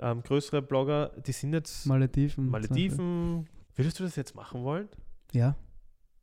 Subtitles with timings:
[0.00, 2.48] ähm, größere Blogger, die sind jetzt Malediven.
[2.48, 3.46] Malediven.
[3.74, 4.88] Würdest du das jetzt machen wollen?
[5.32, 5.56] Ja.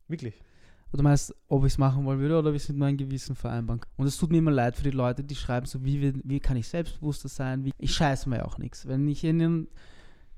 [0.08, 0.42] Wirklich?
[0.92, 3.80] Oder meinst ob ich es machen wollen würde oder wie es mit meinem Gewissen vereinbaren
[3.80, 3.90] kann.
[3.96, 6.40] Und es tut mir immer leid für die Leute, die schreiben so, wie, wie, wie
[6.40, 7.64] kann ich selbstbewusster sein?
[7.64, 8.86] Wie, ich scheiße mir auch nichts.
[8.86, 9.68] Wenn ich in einem,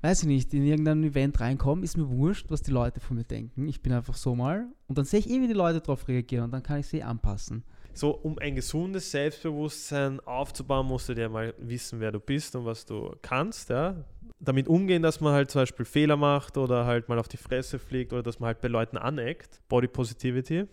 [0.01, 3.23] weiß ich nicht, in irgendein Event reinkomme, ist mir wurscht, was die Leute von mir
[3.23, 3.67] denken.
[3.67, 4.67] Ich bin einfach so mal.
[4.87, 7.01] Und dann sehe ich eh, wie die Leute darauf reagieren und dann kann ich sie
[7.01, 7.63] anpassen.
[7.93, 12.65] So, um ein gesundes Selbstbewusstsein aufzubauen, musst du dir mal wissen, wer du bist und
[12.65, 14.05] was du kannst, ja.
[14.39, 17.77] Damit umgehen, dass man halt zum Beispiel Fehler macht oder halt mal auf die Fresse
[17.77, 19.61] fliegt oder dass man halt bei Leuten aneckt.
[19.67, 20.67] Body Positivity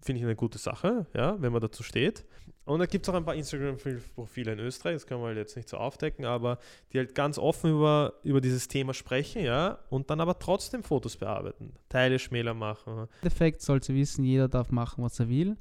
[0.00, 2.24] finde ich eine gute Sache, ja, wenn man dazu steht.
[2.64, 5.56] Und da gibt es auch ein paar Instagram-Profile in Österreich, das kann man halt jetzt
[5.56, 6.58] nicht so aufdecken, aber
[6.92, 11.16] die halt ganz offen über, über dieses Thema sprechen, ja, und dann aber trotzdem Fotos
[11.16, 12.92] bearbeiten, Teile schmäler machen.
[12.92, 15.56] Im Endeffekt sollte sie wissen, jeder darf machen, was er will.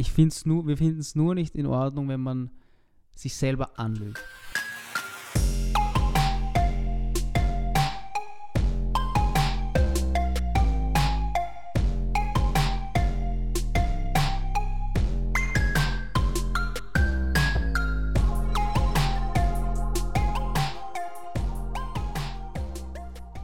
[0.00, 2.52] Ich find's nur, wir finden es nur nicht in Ordnung, wenn man
[3.16, 4.22] sich selber anlügt.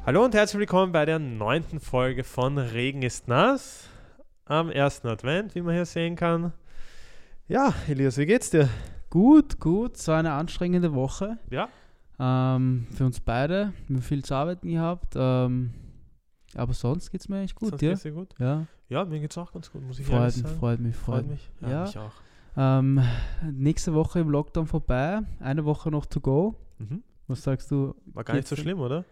[0.06, 3.88] Hallo und herzlich willkommen bei der neunten Folge von Regen ist nass
[4.46, 6.52] am ersten Advent, wie man hier sehen kann.
[7.48, 8.68] Ja, Elias, wie geht's dir?
[9.10, 9.96] Gut, gut.
[9.96, 11.68] Es war eine anstrengende Woche Ja,
[12.18, 13.72] ähm, für uns beide.
[13.86, 15.14] Wir haben viel zu arbeiten gehabt.
[15.16, 15.72] Ähm,
[16.54, 17.90] aber sonst geht es mir echt gut, sonst ja?
[17.90, 18.34] geht's dir gut?
[18.38, 20.58] Ja, Ja, mir geht's auch ganz gut, muss ich freut ehrlich mich, sagen.
[20.58, 21.50] freut mich, freut Freut mich.
[21.60, 21.70] mich.
[21.70, 21.82] Ja, Ja.
[21.84, 22.12] mich auch.
[22.56, 23.02] Ähm,
[23.52, 26.54] nächste Woche im Lockdown vorbei, eine Woche noch to go.
[26.78, 27.02] Mhm.
[27.26, 27.94] Was sagst du?
[28.06, 28.70] War gar nicht so Geht's dir?
[28.70, 29.04] schlimm, oder?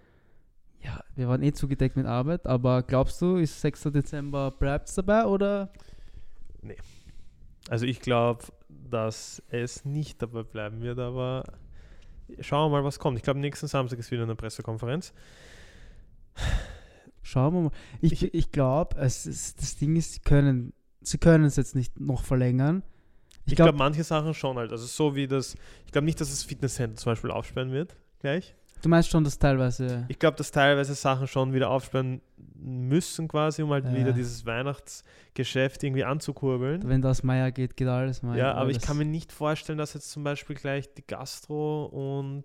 [0.84, 3.82] Ja, wir waren eh zugedeckt mit Arbeit, aber glaubst du, ist 6.
[3.84, 5.72] Dezember bleibt es dabei oder?
[7.68, 11.44] Also ich glaube, dass es nicht dabei bleiben wird, aber
[12.40, 13.16] schauen wir mal, was kommt.
[13.18, 15.12] Ich glaube, nächsten Samstag ist wieder eine Pressekonferenz.
[17.22, 17.70] Schauen wir mal.
[18.00, 20.72] Ich, Ich- ich, glaube, das Ding ist, sie können
[21.04, 22.82] sie können es jetzt nicht noch verlängern.
[23.44, 24.70] Ich, Ich glaube, glaube, manche Sachen schon halt.
[24.70, 25.56] Also so wie das,
[25.86, 28.54] ich glaube nicht, dass das Fitnesscenter zum Beispiel aufsperren wird gleich.
[28.82, 30.04] Du meinst schon, dass teilweise.
[30.08, 32.20] Ich glaube, dass teilweise Sachen schon wieder aufsperren
[32.54, 33.94] müssen quasi, um halt Ja.
[33.94, 36.86] wieder dieses Weihnachtsgeschäft irgendwie anzukurbeln.
[36.86, 38.36] Wenn das Meier geht, geht alles Meier.
[38.36, 42.44] Ja, aber ich kann mir nicht vorstellen, dass jetzt zum Beispiel gleich die Gastro und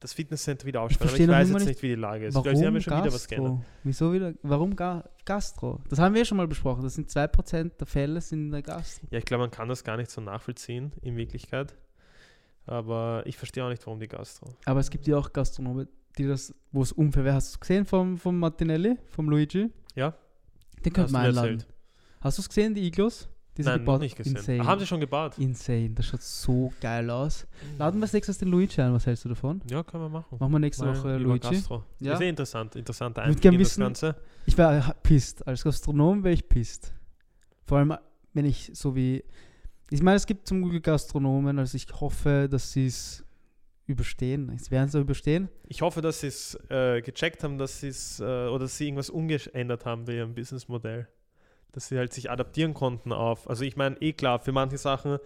[0.00, 1.14] das Fitnesscenter wieder Ich aufsperren.
[1.20, 2.34] Ich noch weiß jetzt nicht, wie die Lage ist.
[2.34, 3.52] Warum Vielleicht haben wir schon wieder was geändert.
[3.52, 3.64] Gastro?
[3.84, 4.34] Wieso wieder?
[4.42, 5.80] Warum Ga Gastro?
[5.88, 6.82] Das haben wir schon mal besprochen.
[6.82, 9.06] Das sind 2% der Fälle sind in der Gastro.
[9.10, 11.74] Ja, ich glaube, man kann das gar nicht so nachvollziehen in Wirklichkeit.
[12.66, 14.48] Aber ich verstehe auch nicht, warum die Gastro.
[14.64, 15.88] Aber es gibt ja auch Gastronomen,
[16.18, 17.34] die das, wo es unfair wäre.
[17.36, 19.70] Hast du es gesehen vom, vom Martinelli, vom Luigi?
[19.94, 20.14] Ja.
[20.84, 21.52] Den könnte man einladen.
[21.60, 21.74] erzählt.
[22.20, 23.28] Hast du es gesehen, die Iglos?
[23.56, 24.36] Die Nein, gebaut- nicht gesehen.
[24.36, 24.60] Insane.
[24.60, 25.38] Ah, haben sie schon gebaut?
[25.38, 25.90] Insane.
[25.90, 27.46] Das schaut so geil aus.
[27.78, 28.92] Laden wir als nächstes den Luigi ein.
[28.92, 29.62] Was hältst du davon?
[29.70, 30.36] Ja, können wir machen.
[30.38, 31.48] Machen wir nächste Mal Woche Luigi.
[31.48, 31.82] Gastro.
[32.00, 32.12] Ja.
[32.12, 32.16] Ja.
[32.18, 32.76] Sehr interessant.
[32.76, 34.16] Interessanter Einblick in das wissen- Ganze.
[34.44, 35.46] Ich wäre pisst.
[35.46, 36.92] Als Gastronom wäre ich pisst.
[37.64, 37.94] Vor allem,
[38.34, 39.24] wenn ich so wie.
[39.90, 43.24] Ich meine, es gibt zum Glück Gastronomen, also ich hoffe, dass sie es
[43.86, 44.56] überstehen.
[44.58, 45.48] Sie werden es auch überstehen.
[45.68, 48.86] Ich hoffe, dass sie es äh, gecheckt haben, dass sie es äh, oder dass sie
[48.86, 51.06] irgendwas umgeändert haben bei ihrem Businessmodell.
[51.70, 53.48] Dass sie halt sich adaptieren konnten auf.
[53.48, 55.18] Also ich meine, eh klar, für manche Sachen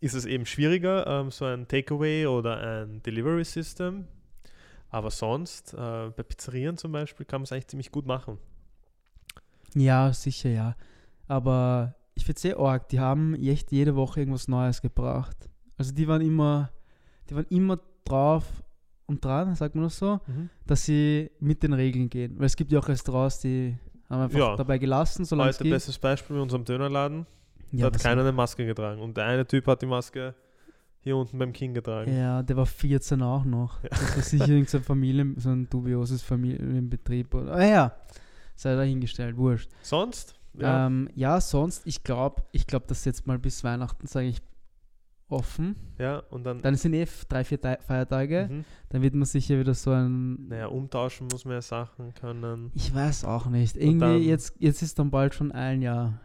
[0.00, 4.08] ist es eben schwieriger, ähm, so ein Takeaway oder ein Delivery System.
[4.90, 8.38] Aber sonst, äh, bei Pizzerien zum Beispiel, kann man es eigentlich ziemlich gut machen.
[9.74, 10.76] Ja, sicher, ja.
[11.28, 12.88] Aber ich finde es sehr arg.
[12.90, 15.48] Die haben echt jede Woche irgendwas Neues gebracht.
[15.76, 16.70] Also die waren immer,
[17.28, 18.44] die waren immer drauf
[19.06, 20.20] und dran, sagt man das so,
[20.66, 22.38] dass sie mit den Regeln gehen.
[22.38, 23.76] Weil es gibt ja auch Restaurants, die
[24.08, 24.56] haben einfach Ja.
[24.56, 25.72] dabei gelassen, solange es Heute geht.
[25.72, 27.26] bestes Beispiel bei unserem Dönerladen.
[27.72, 29.00] Da Ja, hat was- keiner eine Maske getragen.
[29.00, 30.34] Und der eine Typ hat die Maske
[31.00, 32.14] hier unten beim Kinn getragen.
[32.14, 33.82] Ja, der war 14 auch noch.
[33.82, 33.88] Ja.
[33.88, 37.34] Das war sicher irgend so ein Familien, so ein dubioses Familienbetrieb.
[37.34, 37.96] Oder, ah ja,
[38.54, 39.70] sei dahingestellt, wurscht.
[39.82, 40.34] Sonst?
[40.54, 40.86] Ja, Ja.
[40.86, 44.40] ähm, ja sonst, ich glaube, ich glaube, das jetzt mal bis Weihnachten, sage ich,
[45.28, 45.76] offen.
[45.98, 46.60] ja, und dann.
[46.60, 48.48] Dann sind eh drei, vier Feiertage.
[48.50, 48.64] Mhm.
[48.90, 50.48] Dann wird man sicher wieder so ein.
[50.48, 52.70] Naja, umtauschen muss man ja Sachen können.
[52.74, 53.76] Ich weiß auch nicht.
[53.76, 56.20] Irgendwie, dann- jetzt, jetzt ist dann bald schon ein Jahr.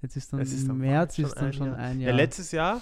[0.00, 1.76] Jetzt ist dann Es ist im dann März ist schon dann ein schon Jahr.
[1.76, 2.06] ein Ja.
[2.08, 2.16] Jahr.
[2.16, 2.80] letztes Jahr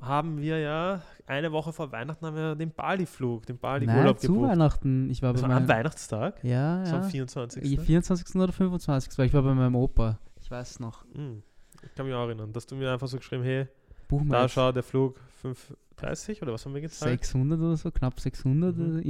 [0.00, 4.50] haben wir ja eine Woche vor Weihnachten haben wir den Bali-Flug, den Bali-Urlaub zu gebucht.
[4.50, 5.10] Weihnachten.
[5.10, 7.02] Ich war Das bei war am Weihnachtstag, Ja, am ja.
[7.02, 7.80] 24.
[7.80, 8.34] 24.
[8.36, 9.18] oder 25.
[9.18, 10.18] weil ich war bei meinem Opa.
[10.40, 11.04] Ich weiß noch.
[11.14, 11.42] Hm.
[11.82, 13.66] Ich kann mich auch erinnern, dass du mir einfach so geschrieben, hey,
[14.08, 17.10] Buchen wir da schau, der Flug 5,30 oder was haben wir gezahlt?
[17.24, 19.02] 600 oder so, knapp 600 Mhm.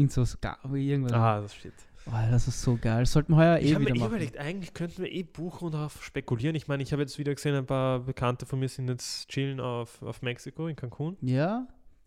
[0.64, 1.12] oder irgendwas.
[1.12, 1.74] Ah, das steht.
[2.08, 3.00] Oh, das ist so geil.
[3.00, 4.10] Das sollten wir heuer Ich eh habe mir wieder eh machen.
[4.12, 6.54] überlegt, eigentlich könnten wir eh buchen und darauf spekulieren.
[6.54, 9.58] Ich meine, ich habe jetzt wieder gesehen, ein paar Bekannte von mir sind jetzt chillen
[9.60, 11.16] auf, auf Mexiko, in Cancun.
[11.20, 11.66] Ja,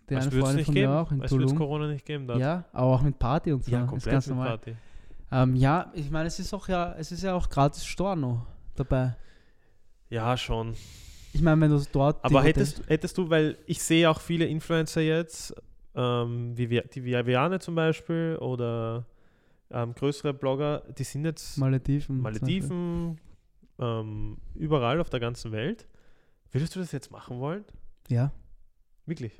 [0.10, 0.92] Die Als eine Freundin nicht von geben.
[0.92, 1.56] mir auch in Als Tulum.
[1.56, 2.28] Corona nicht geben.
[2.28, 2.40] dort.
[2.40, 3.72] Ja, aber auch mit Party und so.
[3.72, 4.58] ja ist komplett ganz mit normal.
[4.58, 4.76] Party.
[5.32, 9.16] Ähm, ja, ich meine, es ist auch ja, es ist ja auch gratis Storno dabei.
[10.10, 10.74] Ja, schon.
[11.34, 12.24] Ich meine, wenn du dort.
[12.24, 15.54] Aber hättest, hättest du, weil ich sehe auch viele Influencer jetzt,
[15.94, 19.06] ähm, wie Viviane zum Beispiel oder
[19.72, 22.22] ähm, größere Blogger, die sind jetzt Malediven.
[22.22, 23.20] Malediven,
[23.80, 25.88] ähm, überall auf der ganzen Welt.
[26.52, 27.66] Würdest du das jetzt machen wollen?
[28.08, 28.32] Ja.
[29.06, 29.40] Wirklich?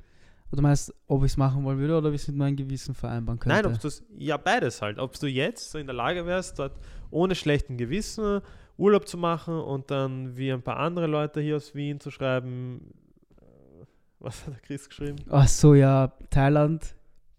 [0.52, 3.38] Oder meinst ob ich es machen wollen würde oder wie es mit meinem Gewissen vereinbaren
[3.38, 3.62] könnte?
[3.62, 4.98] Nein, ob du es, ja beides halt.
[4.98, 6.78] Ob du jetzt so in der Lage wärst, dort
[7.10, 8.40] ohne schlechten Gewissen
[8.76, 12.92] Urlaub zu machen und dann wie ein paar andere Leute hier aus Wien zu schreiben,
[13.40, 13.84] äh,
[14.18, 15.18] was hat der Chris geschrieben?
[15.28, 16.96] Ach so, ja, Thailand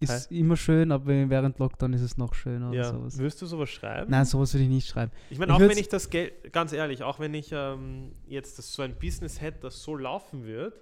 [0.10, 3.18] ist immer schön, aber während Lockdown ist es noch schöner Ja, sowas.
[3.18, 4.10] würdest du sowas schreiben?
[4.12, 5.12] Nein, sowas würde ich nicht schreiben.
[5.30, 8.74] Ich meine, auch wenn ich das Geld, ganz ehrlich, auch wenn ich ähm, jetzt das,
[8.74, 10.74] so ein Business hätte, das so laufen wird,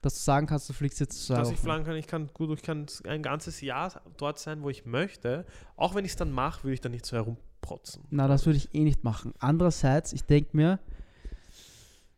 [0.00, 1.64] Dass du sagen kannst, du fliegst jetzt zwei dass ich Wochen.
[1.64, 5.44] planen kann, ich kann gut, ich kann ein ganzes Jahr dort sein, wo ich möchte.
[5.76, 8.04] Auch wenn ich es dann mache, würde ich dann nicht so herumprotzen.
[8.10, 9.32] Na, das würde ich eh nicht machen.
[9.40, 10.78] Andererseits, ich denke mir,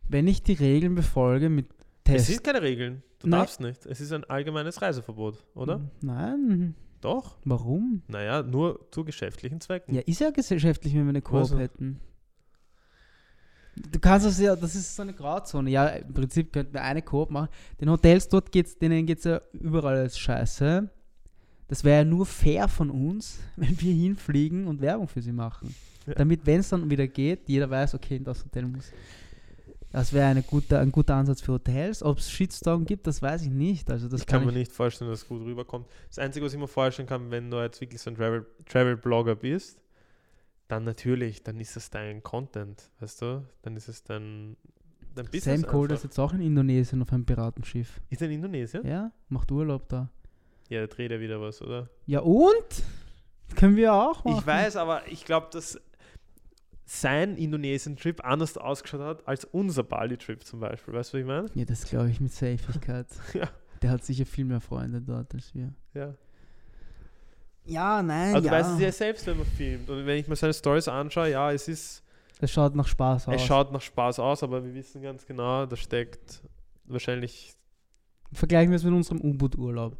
[0.08, 2.26] wenn ich die Regeln befolge mit Es Test.
[2.26, 3.02] sind keine Regeln.
[3.20, 3.40] Du Nein.
[3.40, 3.86] darfst nicht.
[3.86, 5.80] Es ist ein allgemeines Reiseverbot, oder?
[6.00, 6.74] Nein.
[7.00, 7.36] Doch.
[7.44, 8.02] Warum?
[8.08, 9.94] Naja, nur zu geschäftlichen Zwecken.
[9.94, 11.58] Ja, ist ja geschäftlich, wenn wir eine Koop Also.
[11.58, 12.00] hätten.
[13.76, 15.70] Du kannst das ja, das ist so eine Grauzone.
[15.70, 17.48] Ja, im Prinzip könnten wir eine Koop machen.
[17.80, 20.90] Den Hotels dort geht's, denen geht es ja überall als Scheiße.
[21.68, 25.74] Das wäre ja nur fair von uns, wenn wir hinfliegen und Werbung für sie machen.
[26.06, 26.14] Ja.
[26.14, 28.90] Damit, wenn es dann wieder geht, jeder weiß, okay, in das Hotel muss.
[29.92, 32.02] Das wäre eine gute, ein guter Ansatz für Hotels.
[32.02, 33.90] Ob es Shitstorm gibt, das weiß ich nicht.
[33.90, 35.86] Also das ich kann kann mir nicht vorstellen, dass es gut rüberkommt.
[36.08, 39.34] Das Einzige, was ich mir vorstellen kann, wenn du jetzt wirklich so ein Travel- Travel-Blogger
[39.34, 39.80] bist,
[40.68, 43.44] dann natürlich, dann ist es dein Content, weißt du?
[43.62, 44.56] Dann ist es dein,
[45.16, 48.00] dein Business Sam Cole ist jetzt auch in Indonesien auf einem Piratenschiff.
[48.10, 48.84] Ist er in Indonesien?
[48.84, 50.08] Ja, Ja, macht Urlaub da.
[50.70, 51.88] der dreht ja wieder was, oder?
[52.06, 52.84] Ja und?
[53.56, 54.38] Können wir auch machen.
[54.38, 55.80] Ich weiß, aber ich glaube, dass
[56.92, 60.92] sein Indonesien-Trip anders ausgeschaut hat als unser Bali-Trip zum Beispiel.
[60.92, 61.46] Weißt du, was ich meine?
[61.54, 63.06] Ja, das glaube ich mit Safigkeit.
[63.34, 63.48] Ja.
[63.80, 65.72] Der hat sicher viel mehr Freunde dort als wir.
[65.94, 66.12] Ja.
[67.64, 68.60] Ja, nein, Also du ja.
[68.60, 69.88] weißt es ja selbst, wenn man filmt.
[69.88, 72.02] Und wenn ich mir seine Stories anschaue, ja, es ist,
[72.40, 73.34] Das schaut nach Spaß aus.
[73.36, 76.42] es schaut nach Spaß aus, aber wir wissen ganz genau, da steckt
[76.86, 77.54] wahrscheinlich,
[78.32, 79.96] Vergleichen wir es mit unserem U-Boot-Urlaub.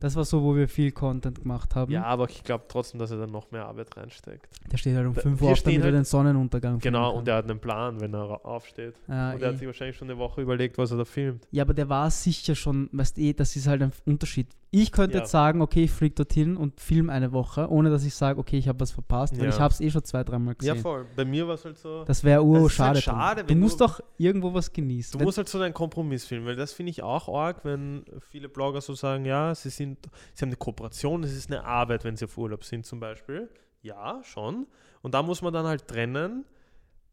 [0.00, 1.92] Das war so, wo wir viel Content gemacht haben.
[1.92, 4.48] ja, aber ich glaube trotzdem, dass er dann noch mehr Arbeit reinsteckt.
[4.72, 7.16] Der steht halt um Da- 5 wir Uhr auf, damit er halt- den Sonnenuntergang Genau,
[7.16, 8.94] und er hat einen Plan, wenn er aufsteht.
[9.08, 9.52] Ja, und er eh.
[9.52, 11.46] hat sich wahrscheinlich schon eine Woche überlegt, was er da filmt.
[11.50, 14.48] ja, aber der war sicher schon, weißt eh, das ist halt ein Unterschied.
[14.72, 15.20] Ich könnte Ja.
[15.22, 18.56] jetzt sagen, okay, ich fliege dorthin und film eine Woche, ohne dass ich sage, okay,
[18.56, 19.50] ich habe was verpasst, weil Ja.
[19.50, 20.82] ich habe es eh schon zwei, dreimal Ja, gesehen.
[20.82, 21.06] voll.
[21.16, 22.04] Bei mir war es halt so.
[22.04, 23.42] das wäre Das ur ist halt schade.
[23.42, 25.18] du musst du- doch irgendwo was genießen.
[25.18, 28.48] Du musst halt so einen Kompromiss filmen, weil das finde ich auch arg, wenn viele
[28.48, 29.98] Blogger so sagen, ja, sie sind,
[30.34, 33.48] sie haben eine Kooperation, es ist eine Arbeit, wenn sie auf Urlaub sind zum Beispiel.
[33.82, 34.68] Ja, schon.
[35.02, 36.44] Und da muss man dann halt trennen,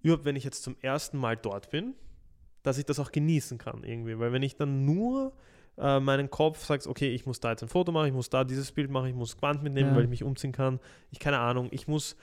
[0.04, 1.96] überhaupt wenn ich jetzt zum ersten Mal dort bin,
[2.62, 4.20] dass ich das auch genießen kann irgendwie.
[4.20, 5.34] Weil wenn ich dann nur
[5.78, 8.44] äh, meinen Kopf sagst, okay, ich muss da jetzt ein Foto machen, ich muss da
[8.44, 9.96] dieses Bild machen, ich muss Quant mitnehmen, Ja.
[9.96, 10.80] weil ich mich umziehen kann,
[11.12, 12.16] ich keine Ahnung, ich muss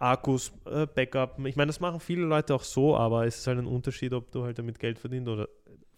[0.00, 1.38] Akkus, äh, Backup.
[1.46, 4.30] Ich meine, das machen viele Leute auch so, aber es ist halt ein Unterschied, ob
[4.30, 5.48] du halt damit Geld verdient oder,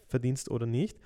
[0.08, 0.98] verdienst oder nicht,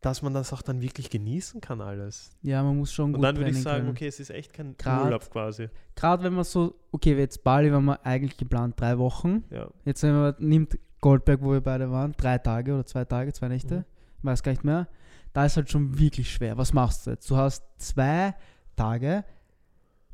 [0.00, 2.30] dass man das auch dann wirklich genießen kann alles.
[2.42, 3.90] ja, man muss schon Und gut dann würde ich sagen, können.
[3.90, 5.68] okay, es ist echt kein Grad- Urlaub quasi.
[5.94, 9.44] Gerade wenn man so, okay, jetzt Bali waren wir eigentlich geplant drei Wochen.
[9.50, 9.68] Ja.
[9.84, 13.48] Jetzt wenn man nimmt Goldberg, wo wir beide waren, drei Tage oder zwei Tage, zwei
[13.48, 13.84] Nächte, Mhm.
[14.22, 14.88] weiß gar nicht mehr.
[15.32, 16.56] Da ist halt schon wirklich schwer.
[16.58, 17.30] Was machst du jetzt?
[17.30, 18.34] Du hast zwei
[18.76, 19.24] Tage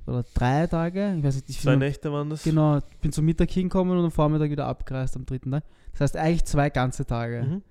[0.06, 2.44] oder drei Tage, ich weiß nicht, ich Zwei bin, Nächte waren das.
[2.44, 5.64] genau, bin zum Mittag hingekommen und am Vormittag wieder abgereist am dritten Tag.
[5.92, 7.42] Das heißt eigentlich zwei ganze Tage.
[7.42, 7.62] Mhm.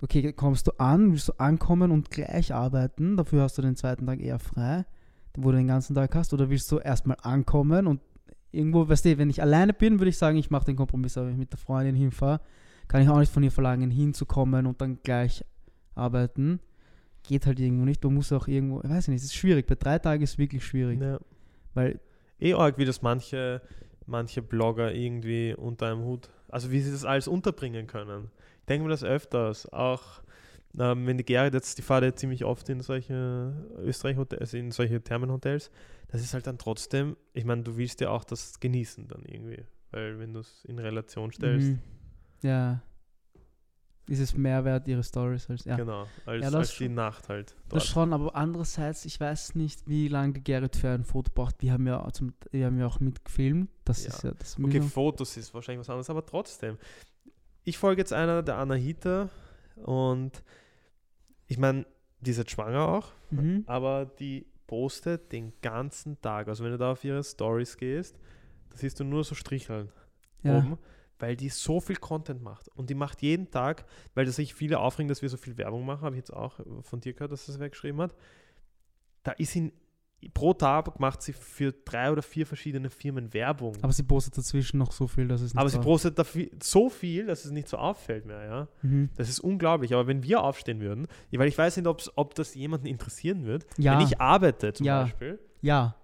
[0.00, 4.06] Okay, kommst du an, willst du ankommen und gleich arbeiten, dafür hast du den zweiten
[4.06, 4.84] Tag eher frei,
[5.36, 8.00] wo du den ganzen Tag hast, oder willst du erstmal ankommen und
[8.50, 11.26] irgendwo, weißt du, wenn ich alleine bin, würde ich sagen, ich mache den Kompromiss, aber
[11.26, 12.40] wenn ich mit der Freundin hinfahre,
[12.88, 15.44] kann ich auch nicht von ihr verlangen, hinzukommen und dann gleich
[15.94, 16.60] arbeiten.
[17.26, 19.74] Geht halt irgendwo nicht, man muss auch irgendwo, ich weiß nicht, es ist schwierig, bei
[19.74, 21.18] drei Tagen ist es wirklich schwierig, Ja.
[21.74, 21.98] weil,
[22.40, 23.62] Eh arg, wie das manche,
[24.06, 28.30] manche Blogger irgendwie unter einem Hut, also wie sie das alles unterbringen können.
[28.60, 30.02] Ich denke mir das öfters, auch
[30.78, 34.70] ähm, wenn die Gerrit jetzt, die fahrt ja ziemlich oft in solche Österreich-Hotels, also in
[34.72, 35.70] solche Thermenhotels,
[36.08, 39.62] das ist halt dann trotzdem, ich meine, du willst ja auch das genießen dann irgendwie,
[39.92, 41.78] weil wenn du es in Relation stellst, mhm,
[42.42, 42.82] ja,
[44.06, 45.76] ist es mehr wert, ihre Stories als, ja.
[45.76, 46.94] genau, als, Ja, das als die schon.
[46.94, 47.84] Nacht halt Das dort.
[47.84, 51.62] schon, aber andererseits, ich weiß nicht, wie lange Gerrit für ein Foto braucht.
[51.62, 53.70] Wir haben ja, zum, wir haben ja auch mitgefilmt.
[53.84, 54.10] Das Ja.
[54.10, 54.90] ist ja das Okay, Mühsam.
[54.90, 56.76] Fotos ist wahrscheinlich was anderes, aber trotzdem.
[57.64, 59.30] Ich folge jetzt einer, der Anahita,
[59.76, 60.42] und
[61.46, 61.86] ich meine,
[62.20, 63.64] die ist jetzt schwanger auch, Mhm.
[63.66, 66.48] aber die postet den ganzen Tag.
[66.48, 68.18] Also wenn du da auf ihre Stories gehst,
[68.70, 69.90] da siehst du nur so Stricheln
[70.42, 70.58] Ja.
[70.58, 70.78] oben,
[71.18, 72.68] weil die so viel Content macht.
[72.74, 75.84] Und die macht jeden Tag, weil das sich viele aufregen, dass wir so viel Werbung
[75.86, 78.14] machen, habe ich jetzt auch von dir gehört, dass das wer geschrieben hat.
[79.22, 79.72] Da ist sie
[80.32, 83.76] pro Tag macht sie für drei oder vier verschiedene Firmen Werbung.
[83.82, 86.46] Aber sie postet dazwischen noch so viel, dass es nicht Aber sie so- postet dafür
[86.62, 88.68] so viel, dass es nicht so auffällt mehr, ja.
[88.80, 89.10] Mhm.
[89.16, 89.92] Das ist unglaublich.
[89.92, 93.98] Aber wenn wir aufstehen würden, weil ich weiß nicht, ob das jemanden interessieren wird, Ja.
[93.98, 95.02] wenn ich arbeite zum Ja.
[95.02, 95.94] Beispiel, Ja,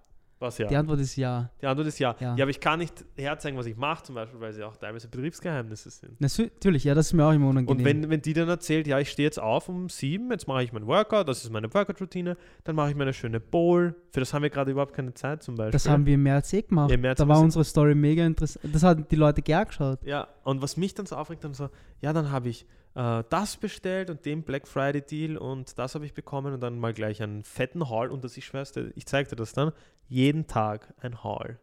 [0.41, 0.67] was ja.
[0.67, 1.49] die Antwort ist ja.
[1.61, 2.15] Die Antwort ist ja.
[2.19, 2.35] Ja.
[2.35, 2.43] ja.
[2.43, 5.89] aber ich kann nicht herzeigen, was ich mache, zum Beispiel, weil sie auch teilweise Betriebsgeheimnisse
[5.89, 6.19] sind.
[6.19, 7.77] Natürlich, ja, das ist mir auch immer unangenehm.
[7.77, 10.63] Und wenn, wenn die dann erzählt, ja, ich stehe jetzt auf um sieben, jetzt mache
[10.63, 13.95] ich mein Workout, das ist meine Workout-Routine, dann mache ich mir eine schöne Bowl.
[14.09, 15.71] Für das haben wir gerade überhaupt keine Zeit zum Beispiel.
[15.71, 16.91] das haben wir im März eh gemacht.
[16.91, 18.73] Ja, März da war unsere Story mega interessant.
[18.73, 20.03] Das haben die Leute gern geschaut.
[20.03, 21.69] Ja, und was mich dann so aufregt, dann so,
[22.01, 26.05] ja, dann habe ich äh, das bestellt und den Black Friday Deal und das habe
[26.05, 29.29] ich bekommen und dann mal gleich einen fetten Haul und das ich schwörste, ich zeig
[29.29, 29.71] dir das dann,
[30.07, 31.57] jeden Tag ein Haul.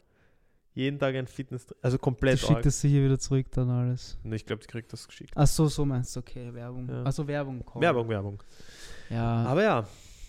[0.75, 2.63] Jeden Tag ein Fitness, also Du komplett schickt arg.
[2.63, 4.17] das hier wieder zurück dann alles.
[4.23, 5.31] Und Ich glaube, die kriegt das geschickt.
[5.35, 6.87] Ach so, so meinst du, okay, Werbung.
[6.87, 7.03] Ja.
[7.03, 7.65] Also Werbung.
[7.65, 7.81] Call.
[7.81, 8.43] Werbung, Werbung.
[9.09, 9.87] Ja, Aber ja,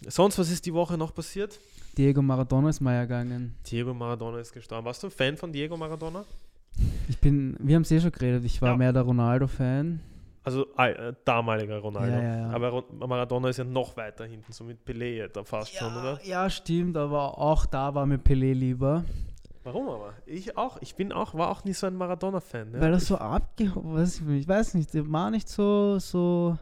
[0.08, 1.60] sonst, was ist die Woche noch passiert?
[1.96, 3.54] Diego Maradona ist mal gegangen.
[3.70, 4.84] Diego Maradona ist gestorben.
[4.86, 6.24] Warst du ein Fan von Diego Maradona?
[7.08, 8.76] Ich bin, wir haben es eh schon geredet, ich war Ja.
[8.76, 10.00] mehr der Ronaldo-Fan.
[10.42, 12.16] Also äh, damaliger Ronaldo.
[12.16, 12.50] Ja, ja, ja.
[12.50, 16.18] Aber Maradona ist ja noch weiter hinten, so mit Pelé da fast schon, oder?
[16.24, 19.04] ja, stimmt, aber auch da war mir Pelé lieber.
[19.62, 20.14] Warum aber?
[20.24, 20.78] Ich auch.
[20.80, 22.72] Ich bin auch, war auch nie so ein Maradona-Fan.
[22.72, 22.80] Ja.
[22.80, 26.56] Weil das so abgehoben weiß ich, ich weiß nicht, der war nicht so, so.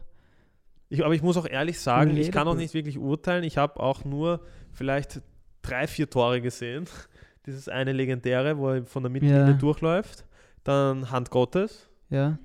[0.89, 3.43] Ich, aber ich muss auch ehrlich sagen, ich kann auch nicht wirklich urteilen.
[3.43, 4.41] Ich habe auch nur
[4.73, 5.21] vielleicht
[5.61, 6.85] drei, vier Tore gesehen.
[7.45, 10.25] Dieses eine legendäre, wo er von der Mittellinie durchläuft.
[10.65, 12.37] Dann Hand Gottes, Ja.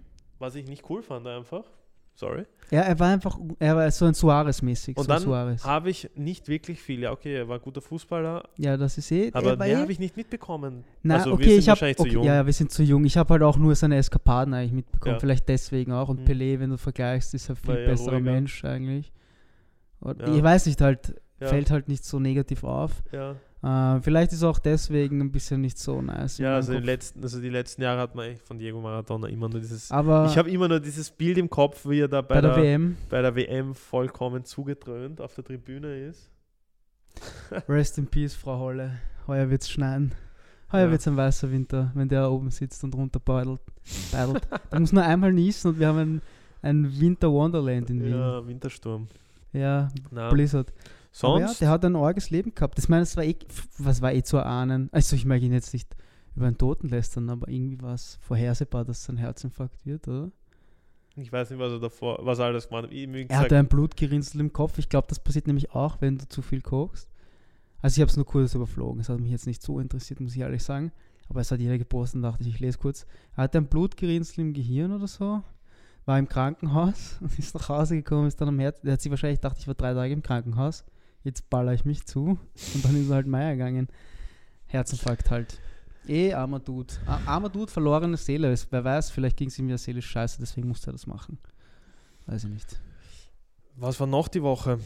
[0.44, 1.64] Was ich nicht cool fand einfach.
[2.16, 2.44] Sorry.
[2.70, 4.96] Ja, er war einfach, er war so ein Suarez-mäßig.
[4.96, 5.64] Und so dann Suarez.
[5.64, 7.00] habe ich nicht wirklich viel.
[7.00, 9.30] Ja, okay, er war ein guter Fußballer, Ja, das ist eh.
[9.32, 10.84] aber er mehr eh, habe ich nicht mitbekommen.
[11.02, 12.24] Na, also okay, wir sind ich habe wahrscheinlich okay, zu jung.
[12.24, 13.04] Ja, wir sind zu jung.
[13.04, 15.16] Ich habe halt auch nur seine Eskapaden eigentlich mitbekommen.
[15.16, 15.18] Ja.
[15.18, 16.08] Vielleicht deswegen auch.
[16.08, 16.26] Und Mhm.
[16.26, 18.30] Pelé, wenn du vergleichst, ist er viel ja besserer ruhiger.
[18.32, 19.12] Mensch eigentlich.
[20.04, 20.34] Ja.
[20.34, 23.02] Ich weiß nicht, halt, fällt halt nicht so negativ auf.
[23.10, 23.34] Ja,
[23.64, 26.37] Äh, vielleicht ist auch deswegen ein bisschen nicht so nice.
[26.37, 29.59] ja also, die letzten, also die letzten Jahre hat man von Diego Maradona immer nur
[29.61, 29.90] dieses.
[29.90, 32.54] Aber ich habe immer nur dieses Bild im Kopf, wie er da bei, bei der,
[32.54, 36.30] der, WM, bei der WM vollkommen zugedröhnt auf der Tribüne ist.
[37.68, 38.99] rest in peace, Frau Holle.
[39.26, 40.12] Heuer wird's schneien.
[40.71, 40.90] Heuer Ja.
[40.90, 43.61] wird's ein weißer Winter, wenn der oben sitzt und runter beidelt.
[44.12, 46.23] der muss nur einmal niesen und wir haben ein,
[46.61, 48.12] ein Winter Wonderland in Wien.
[48.12, 49.06] Ja, Wintersturm.
[49.54, 50.71] Ja, Na, Blizzard.
[51.23, 51.61] Aber ja, sonst?
[51.61, 52.76] der hat ein arges Leben gehabt.
[52.76, 53.37] Das meine, das war eh,
[53.78, 54.88] was war eh zu erahnen.
[54.92, 55.94] Also ich mag ihn jetzt nicht
[56.35, 60.30] über einen Toten lästern, aber irgendwie war es vorhersehbar, dass sein Herzinfarkt wird, oder?
[61.16, 62.92] ich weiß nicht, was er davor, was er alles gemacht hat.
[62.92, 64.78] Er gesagt, hatte ein Blutgerinnsel im Kopf.
[64.78, 67.09] Ich glaube, das passiert nämlich auch, wenn du zu viel kokst.
[67.80, 69.00] Also ich habe es nur kurz überflogen.
[69.00, 70.90] Es hat mich jetzt nicht so interessiert, muss ich ehrlich sagen.
[71.28, 73.06] Aber es hat jeder gepostet und dachte ich, ich lese kurz.
[73.37, 75.42] Er hatte ein Blutgerinnsel im Gehirn oder so.
[76.04, 78.80] War im Krankenhaus und ist nach Hause gekommen, ist dann am Herz.
[78.80, 80.85] Der hat sich wahrscheinlich gedacht, ich war drei Tage im Krankenhaus.
[81.24, 82.38] Jetzt baller ich mich zu.
[82.74, 83.88] Und dann ist er halt Meier gegangen.
[84.66, 85.58] Herzinfarkt halt.
[86.06, 86.92] Eh, armer Dude.
[87.26, 88.54] Armer Dude, verlorene Seele.
[88.70, 91.38] Wer weiß, vielleicht ging es ihm ja seelisch scheiße, deswegen musste er das machen.
[92.26, 92.78] Weiß ich nicht.
[93.76, 94.78] was war noch die Woche?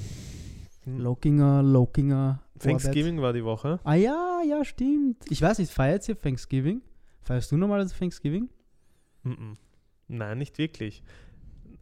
[0.84, 2.40] Hm, Lokinger, Lokinger.
[2.60, 3.80] Thanksgiving war die Woche.
[3.82, 3.86] Arbeit.
[3.86, 5.24] Ah ja, ja, stimmt.
[5.28, 6.82] Ich weiß nicht, feiert ihr Thanksgiving?
[7.22, 8.48] Feierst du normalerweise Thanksgiving?
[9.24, 9.56] Mhm.
[10.06, 11.02] Nein, nicht wirklich.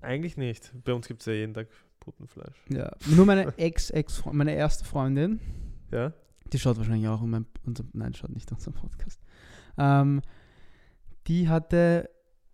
[0.00, 0.72] Eigentlich nicht.
[0.84, 1.68] Bei uns gibt es ja jeden Tag
[2.06, 2.54] Putenfleisch.
[2.68, 2.92] Ja.
[3.06, 5.40] Nur meine Ex, Ex, meine erste Freundin,
[5.90, 6.12] Ja?
[6.52, 9.20] die schaut wahrscheinlich auch mein, unser, nein, schaut nicht unseren Podcast.
[9.76, 10.22] Ähm,
[11.26, 12.08] die hatte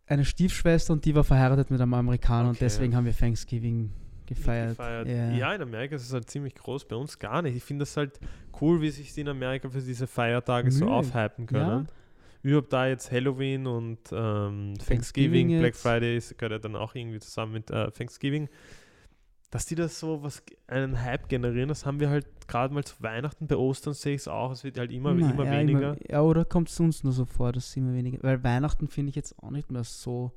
[0.06, 2.64] eine Stiefschwester und die war verheiratet mit einem Amerikaner und Okay.
[2.64, 3.92] deswegen haben wir Thanksgiving
[4.26, 4.71] gefeiert.
[4.71, 5.09] gefeiert.
[5.09, 5.30] Ja.
[5.32, 7.54] Ja, in Amerika ist es halt ziemlich groß, bei uns gar nicht.
[7.56, 8.18] Ich finde das halt
[8.61, 10.90] cool, wie sich die in Amerika für diese Feiertage so Nö.
[10.90, 11.87] aufhypen können.
[12.42, 15.76] Überhaupt da jetzt Halloween und ähm, Thanksgiving, Thanksgiving Black.
[15.76, 18.49] Friday ist, gehört ja dann auch irgendwie zusammen mit äh, Thanksgiving.
[19.52, 22.94] Dass die das so was einen Hype generieren, das haben wir halt gerade mal zu
[23.00, 25.97] Weihnachten, bei Ostern sehe ich es auch, es wird halt immer, Na, immer ja, weniger.
[26.11, 28.18] ja, oder kommt es uns nur so vor, dass es immer weniger.
[28.23, 30.32] Weil Weihnachten finde ich jetzt auch nicht mehr so.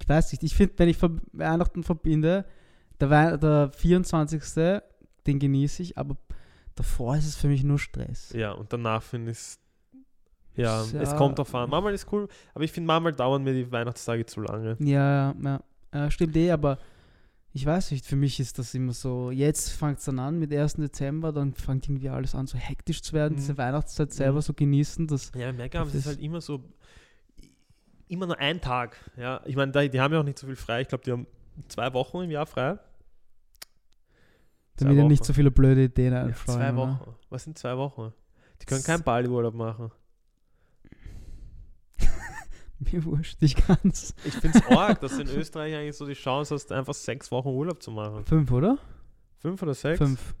[0.00, 0.98] Ich weiß nicht, ich finde, wenn ich
[1.32, 2.44] Weihnachten verbinde,
[3.00, 4.42] der, Wei der 24.
[5.26, 6.16] den genieße ich, aber
[6.76, 8.32] davor ist es für mich nur Stress.
[8.32, 9.60] Ja, und danach finde ich es.
[10.54, 11.00] Ja, Ja.
[11.02, 11.68] es kommt drauf an.
[11.70, 14.76] Manchmal ist cool, aber ich finde, manchmal dauern mir die Weihnachtstage zu lange.
[14.80, 15.60] Ja, ja, ja,
[16.10, 16.78] stimmt eh, aber
[17.52, 20.52] ich weiß nicht, für mich ist das immer so, jetzt fängt es dann an mit
[20.52, 20.74] 1.
[20.74, 23.38] Dezember, dann fängt irgendwie alles an so hektisch zu werden, Mhm.
[23.38, 24.42] diese Weihnachtszeit selber Mhm.
[24.42, 26.62] so genießen, das Ja, es ist halt immer so,
[28.08, 28.96] immer nur ein Tag.
[29.16, 30.82] Ja, ich meine, die haben ja auch nicht so viel frei.
[30.82, 31.26] Ich glaube, die haben
[31.68, 32.78] zwei Wochen im Jahr frei.
[34.76, 36.58] Damit dir nicht so viele blöde Ideen Ja, einfallen.
[36.58, 36.76] zwei oder?
[37.00, 37.14] Wochen.
[37.30, 38.12] Was sind zwei Wochen?
[38.62, 39.90] Die können keinen Bali-Urlaub machen.
[42.92, 44.14] Mir wurscht, ich kann's.
[44.24, 47.30] Ich finde es arg, dass du in Österreich eigentlich so die Chance hast, einfach sechs
[47.30, 48.24] Wochen Urlaub zu machen.
[48.24, 48.78] Fünf, oder?
[49.38, 49.98] Fünf oder sechs?
[49.98, 50.34] Fünf.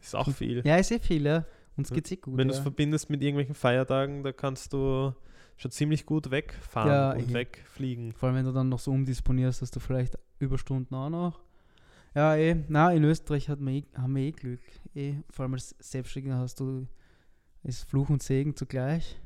[0.00, 0.62] Ist auch viel.
[0.64, 1.44] Ja, ist eh viel, ja.
[1.76, 2.36] Uns geht's eh gut.
[2.36, 2.62] Wenn du es ja.
[2.62, 5.14] verbindest mit irgendwelchen Feiertagen, da kannst du
[5.56, 7.34] schon ziemlich gut wegfahren Ja, und eh.
[7.34, 8.12] wegfliegen.
[8.12, 11.40] Vor allem, wenn du dann noch so umdisponierst, dass du vielleicht Überstunden auch noch.
[12.14, 12.56] Ja, eh.
[12.68, 14.60] Na, in Österreich hat man eh, haben wir eh Glück.
[14.94, 15.14] Eh.
[15.30, 16.86] Vor allem als Selbstständiger hast du,
[17.62, 19.18] ist Fluch und Segen zugleich.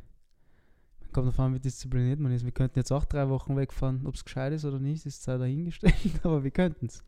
[1.13, 2.45] Kommt davon an, wie diszipliniert man ist.
[2.45, 4.07] Wir könnten jetzt auch drei Wochen wegfahren.
[4.07, 7.03] Ob es gescheit ist oder nicht, ist zwar dahingestellt, aber wir könnten es.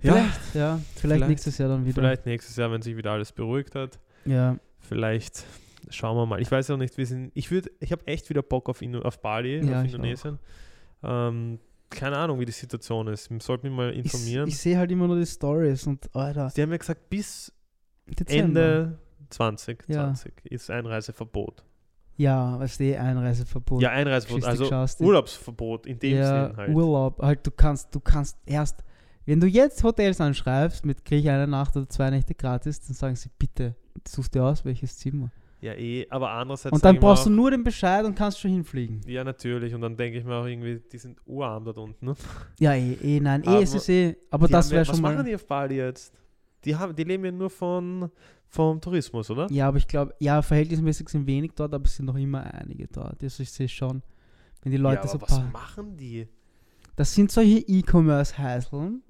[0.00, 1.94] Ja, Vielleicht, ja, vielleicht, vielleicht- nächstes Jahr dann wieder.
[1.94, 3.98] vielleicht nächstes Jahr, wenn sich wieder alles beruhigt hat.
[4.24, 5.44] Ja, Vielleicht
[5.90, 6.40] schauen wir mal.
[6.40, 7.32] Ich weiß auch nicht, wir sind.
[7.34, 10.38] Ich würde, ich habe echt wieder Bock auf, Indo auf Bali, Ja, auf ich Indonesien.
[11.02, 11.58] Ähm,
[11.90, 13.28] keine Ahnung, wie die Situation ist.
[13.30, 14.46] Ich sollte mich mal ich, informieren.
[14.48, 17.52] ich sehe halt immer nur die Stories und Alter, Sie haben ja gesagt, bis
[18.06, 18.60] Dezember.
[18.60, 18.98] Ende
[19.30, 20.14] 2020 Ja.
[20.44, 21.64] ist Einreiseverbot.
[22.18, 23.80] Ja, weißt du, Einreiseverbot.
[23.80, 25.04] Ja, Einreiseverbot, also.
[25.04, 26.74] Urlaubsverbot in dem ja, Sinn halt.
[26.74, 28.82] Urlaub, halt du kannst, du kannst erst,
[29.24, 32.94] wenn du jetzt Hotels anschreibst mit krieg ich eine Nacht oder zwei Nächte gratis, dann
[32.94, 35.30] sagen sie bitte, suchst dir aus, welches Zimmer.
[35.60, 36.72] Ja, eh, aber andererseits.
[36.72, 39.00] und dann brauchst auch, du nur den Bescheid und kannst schon hinfliegen.
[39.06, 39.74] Ja, natürlich.
[39.74, 42.06] Und dann denke ich mir auch irgendwie, die sind urarm dort unten.
[42.06, 42.14] Ne?
[42.58, 45.00] Ja, eh, eh nein, eh Aber ist es eh, aber Die das wäre schon Was
[45.00, 45.14] mal.
[45.14, 46.12] machen die auf Bali jetzt?
[46.64, 48.10] Die, haben, die leben ja nur von,
[48.48, 49.50] vom Tourismus, oder?
[49.50, 52.86] Ja, aber ich glaube, ja, verhältnismäßig sind wenig dort, aber es sind noch immer einige
[52.88, 53.22] dort.
[53.22, 54.02] Also ich sehe schon,
[54.62, 56.26] wenn die Leute ja, so was machen die?
[56.96, 59.02] Das sind solche E-Commerce-Heiseln.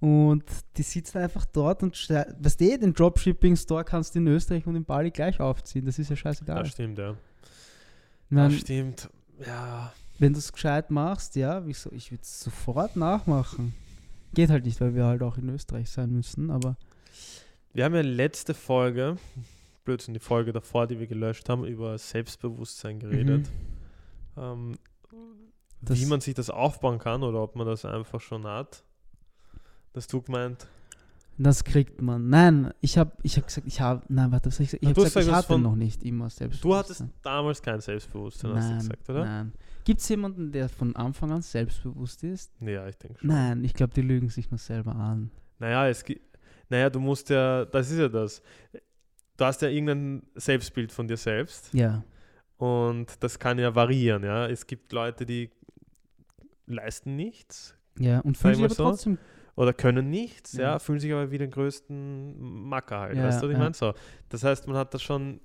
[0.00, 0.42] Und
[0.76, 4.84] die sitzen einfach dort und weißt du, den Dropshipping-Store kannst du in Österreich und in
[4.84, 5.84] Bali gleich aufziehen.
[5.84, 6.56] Das ist ja scheißegal.
[6.56, 7.10] Ja, stimmt, ja.
[7.12, 7.16] Ich Ja,
[8.30, 9.08] mein, stimmt.
[9.46, 9.92] Ja.
[10.18, 11.92] wenn du es gescheit machst, ja, wieso?
[11.92, 13.74] Ich würde es sofort nachmachen.
[14.34, 16.76] Geht halt nicht, weil wir halt auch in Österreich sein müssen, aber
[17.72, 19.16] Wir haben ja letzte Folge,
[19.84, 23.48] Blödsinn, die Folge davor, die wir gelöscht haben, über Selbstbewusstsein geredet.
[24.36, 24.76] Ähm, Mhm.
[25.80, 28.84] Das- wie man sich das aufbauen kann oder ob man das einfach schon hat.
[29.92, 30.66] Das du gemeint.
[31.38, 32.28] das kriegt man.
[32.28, 34.82] Nein, ich habe ich hab gesagt, ich habe, nein, warte, was hab ich gesagt?
[34.82, 37.08] Ich habe du gesagt, ich hatte von- noch nicht immer Du Selbstbewusstsein.
[37.08, 39.24] hattest damals kein Selbstbewusstsein, hast du nein, gesagt, oder?
[39.24, 39.52] nein.
[39.84, 42.52] Gibt es jemanden, der von Anfang an selbstbewusst ist?
[42.60, 43.28] Ja, ich denke schon.
[43.28, 45.30] Nein, ich glaube, die lügen sich nur selber an.
[45.58, 46.31] Naja, es gibt.
[46.72, 48.42] Naja, du musst ja, das ist ja das.
[49.36, 52.02] Du hast ja irgendein Selbstbild von dir selbst Ja.
[52.56, 54.46] und das kann ja variieren, ja.
[54.48, 55.50] Es gibt Leute, die
[56.66, 58.84] leisten nichts Ja, und fühlen ich sich aber so.
[58.84, 59.18] trotzdem.
[59.54, 60.78] oder können nichts, ja, Ja.
[60.78, 63.16] fühlen sich aber wie den größten Macker halt.
[63.18, 63.62] Ja, weißt du, was ich ja.
[63.62, 63.74] meine?
[63.74, 63.92] So.
[64.30, 65.40] Das heißt, man hat da schon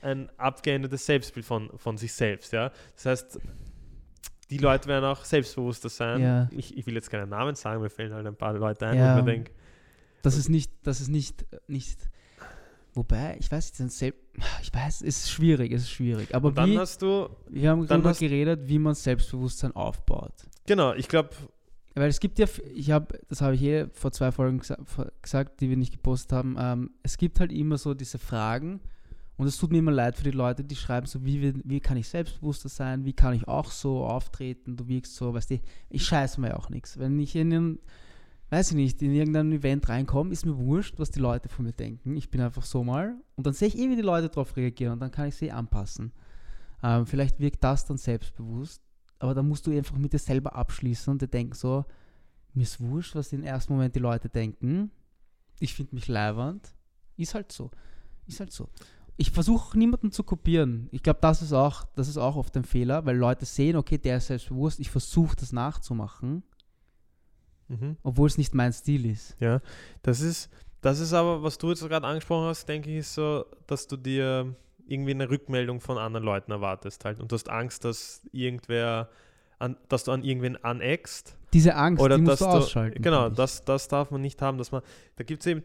[0.00, 2.72] ein abgeändertes Selbstbild von, von sich selbst, ja.
[2.94, 3.38] Das heißt,
[4.50, 6.20] die Leute werden auch selbstbewusster sein.
[6.22, 6.48] Ja.
[6.50, 9.14] Ich, ich will jetzt keine Namen sagen, mir fällen halt ein paar Leute ein, Ja.
[9.14, 9.52] wo ich mir denke,
[10.22, 11.98] Das ist nicht, das ist nicht, nicht.
[12.94, 14.14] Wobei, ich weiß nicht,
[14.62, 16.34] ich weiß, es ist schwierig, es ist schwierig.
[16.34, 20.34] Aber und dann wie, hast du, wir haben darüber geredet, wie man Selbstbewusstsein aufbaut.
[20.66, 21.30] genau, ich glaube,
[21.94, 24.76] Weil es gibt ja, ich habe, das habe ich eh vor zwei Folgen gesa
[25.20, 28.80] gesagt, die wir nicht gepostet haben, ähm, es gibt halt immer so diese Fragen
[29.36, 31.96] und es tut mir immer leid für die Leute, die schreiben so, wie, wie kann
[31.96, 36.04] ich selbstbewusster sein, wie kann ich auch so auftreten, du wirkst so, weißt du, ich
[36.04, 36.98] scheiße mir auch nichts.
[36.98, 37.78] Wenn ich in einem,
[38.52, 41.72] weiß ich nicht, in irgendein Event reinkomme, ist mir wurscht, was die Leute von mir
[41.72, 42.16] denken.
[42.16, 44.92] Ich bin einfach so mal und dann sehe ich eh, wie die Leute darauf reagieren
[44.92, 46.12] und dann kann ich sie anpassen.
[46.82, 48.82] Ähm, vielleicht wirkt das dann selbstbewusst,
[49.18, 51.86] aber da musst du einfach mit dir selber abschließen und dir denken so,
[52.52, 54.90] mir ist wurscht, was im ersten Moment die Leute denken.
[55.58, 56.74] Ich finde mich leiwand.
[57.16, 57.70] Ist halt so.
[58.26, 58.68] Ist halt so.
[59.16, 60.90] Ich versuche niemanden zu kopieren.
[60.92, 64.26] Ich glaube, das das ist auch oft ein Fehler, weil Leute sehen, okay, der ist
[64.26, 66.42] selbstbewusst, ich versuche das nachzumachen,
[67.68, 67.96] mhm.
[68.02, 69.36] obwohl es nicht mein Stil ist.
[69.40, 69.60] ja,
[70.02, 73.44] das ist, das ist aber, was du jetzt gerade angesprochen hast, denke ich, ist so,
[73.66, 74.54] dass du dir
[74.86, 79.08] irgendwie eine Rückmeldung von anderen Leuten erwartest halt und du hast Angst, dass irgendwer,
[79.58, 83.00] an, dass du an irgendwen aneckst Diese Angst, oder die musst du du, ausschalten.
[83.00, 84.82] genau, das, das darf man nicht haben, dass man,
[85.16, 85.62] da gibt es eben,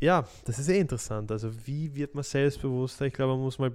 [0.00, 3.06] ja, das ist eh interessant, also wie wird man selbstbewusster?
[3.06, 3.72] Ich glaube, man muss mal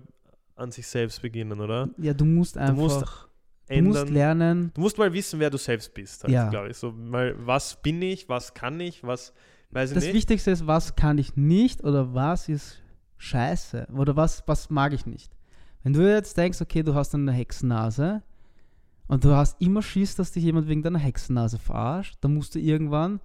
[0.56, 1.90] an sich selbst beginnen, oder?
[1.98, 3.28] Ja, du musst einfach, musst
[3.72, 4.14] du musst, Ändern.
[4.14, 6.50] lernen, Du musst mal wissen, wer du selbst bist, halt, Ja.
[6.50, 6.78] glaube ich.
[6.78, 9.34] So mal, was bin ich, was kann ich, was
[9.72, 10.14] weiß ich das nicht.
[10.14, 12.82] Wichtigste ist, was kann ich nicht oder was ist
[13.18, 15.32] scheiße oder was, was mag ich nicht.
[15.84, 18.22] Wenn du jetzt denkst, okay, du hast eine Hexennase
[19.08, 22.60] und du hast immer Schiss, dass dich jemand wegen deiner Hexennase verarscht, dann musst du
[22.60, 23.20] irgendwann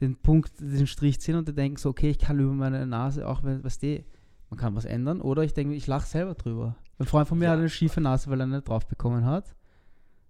[0.00, 3.26] den Punkt, den Strich ziehen und dir denken so, okay, ich kann über meine Nase
[3.26, 4.04] auch, wenn, weißt du,
[4.50, 6.76] man kann was ändern oder ich denke, ich lache selber drüber.
[6.98, 7.50] Ein Freund von mir Ja.
[7.52, 9.54] hat eine schiefe Nase, weil er nicht drauf bekommen hat.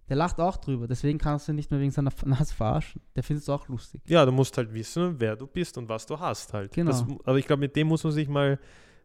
[0.09, 3.01] Der lacht auch drüber, deswegen kannst du nicht mehr wegen seiner Nase verarschen.
[3.15, 4.01] Der findet es auch lustig.
[4.05, 6.73] Ja, du musst halt wissen, wer du bist und was du hast halt.
[6.73, 6.91] Genau.
[6.91, 8.57] Das, aber ich glaube, mit dem muss man sich mal,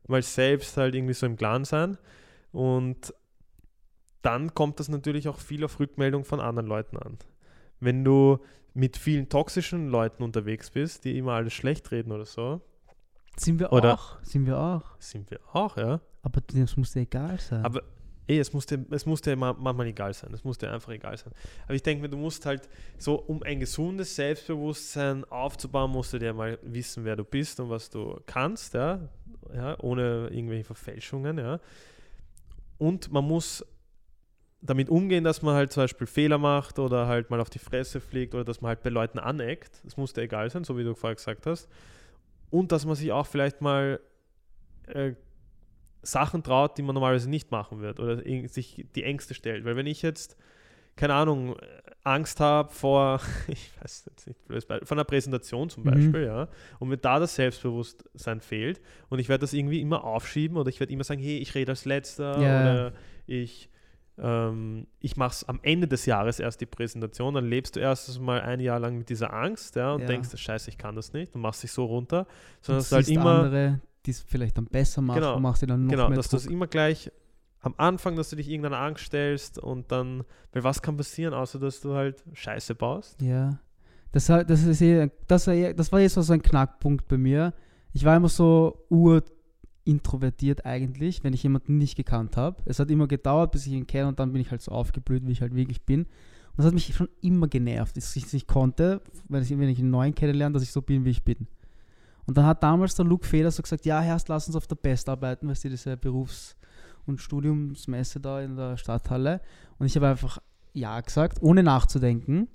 [0.06, 1.98] mal selbst halt irgendwie so im Klaren sein.
[2.52, 3.12] Und
[4.22, 7.18] dann kommt das natürlich auch viel auf Rückmeldung von anderen Leuten an.
[7.80, 8.38] Wenn du
[8.74, 12.60] mit vielen toxischen Leuten unterwegs bist, die immer alles schlecht reden oder so,
[13.36, 14.22] Sind wir Oder- auch.
[14.22, 14.84] Sind wir auch.
[14.98, 16.00] sind wir auch, ja.
[16.22, 17.64] Aber das muss dir egal sein.
[17.64, 17.82] Aber
[18.32, 20.32] ey, es muss dir, es muss dir ma- manchmal egal sein.
[20.32, 21.32] Es muss dir einfach egal sein.
[21.64, 22.68] Aber ich denke mir, du musst halt
[22.98, 27.68] so, um ein gesundes Selbstbewusstsein aufzubauen, musst du dir mal wissen, wer du bist und
[27.68, 29.08] was du kannst, ja.
[29.54, 31.60] ja ohne irgendwelche Verfälschungen, ja.
[32.78, 33.64] Und man muss
[34.60, 38.00] damit umgehen, dass man halt zum Beispiel Fehler macht oder halt mal auf die Fresse
[38.00, 39.80] fliegt oder dass man halt bei Leuten aneckt.
[39.84, 41.68] Das muss dir egal sein, so wie du vorher gesagt hast.
[42.50, 44.00] Und dass man sich auch vielleicht mal
[44.86, 45.14] äh,
[46.02, 49.64] Sachen traut, die man normalerweise nicht machen wird oder sich die Ängste stellt.
[49.64, 50.36] Weil wenn ich jetzt,
[50.96, 51.56] keine Ahnung,
[52.04, 55.90] Angst habe vor, ich weiß jetzt nicht, blödes Beispiel, von einer Präsentation zum Mhm.
[55.90, 56.48] Beispiel, ja,
[56.80, 60.80] und mir da das Selbstbewusstsein fehlt und ich werde das irgendwie immer aufschieben oder ich
[60.80, 62.60] werde immer sagen, hey, ich rede als Letzter Ja.
[62.60, 62.92] oder
[63.26, 63.70] ich,
[64.18, 68.20] ähm, ich mache es am Ende des Jahres erst die Präsentation, dann lebst du erst
[68.20, 70.06] mal ein Jahr lang mit dieser Angst ja, und Ja.
[70.08, 72.26] denkst, scheiße, ich kann das nicht und machst dich so runter,
[72.60, 75.40] sondern dass du halt immer andere, die es vielleicht dann besser machen, Genau.
[75.40, 77.10] machst du dann noch genau, mehr dass du es immer gleich
[77.60, 81.58] am Anfang, dass du dich irgendeiner Angst stellst und dann, weil was kann passieren, außer
[81.60, 83.20] dass du halt Scheiße baust?
[83.22, 83.60] Ja.
[84.10, 87.16] Das, war- das, ist eh, das, war eh, das war jetzt so ein Knackpunkt bei
[87.16, 87.54] mir.
[87.92, 88.84] Ich war immer so
[89.84, 92.56] urintrovertiert eigentlich, wenn ich jemanden nicht gekannt habe.
[92.64, 95.26] Es hat immer gedauert, bis ich ihn kenne und dann bin ich halt so aufgeblüht,
[95.26, 96.02] wie ich halt wirklich bin.
[96.02, 99.68] Und das hat mich schon immer genervt, dass ich es nicht konnte, wenn ich, wenn
[99.68, 101.46] ich einen neuen kennenlerne, dass ich so bin, wie ich bin.
[102.26, 104.76] Und dann hat damals der Luke Feder so gesagt, ja, Herrst, lass uns auf der
[104.76, 106.56] Best arbeiten, weißt du, diese Berufs-
[107.06, 109.40] und Studiumsmesse da in der Stadthalle.
[109.78, 110.38] Und ich habe einfach
[110.72, 112.48] ja gesagt, ohne nachzudenken.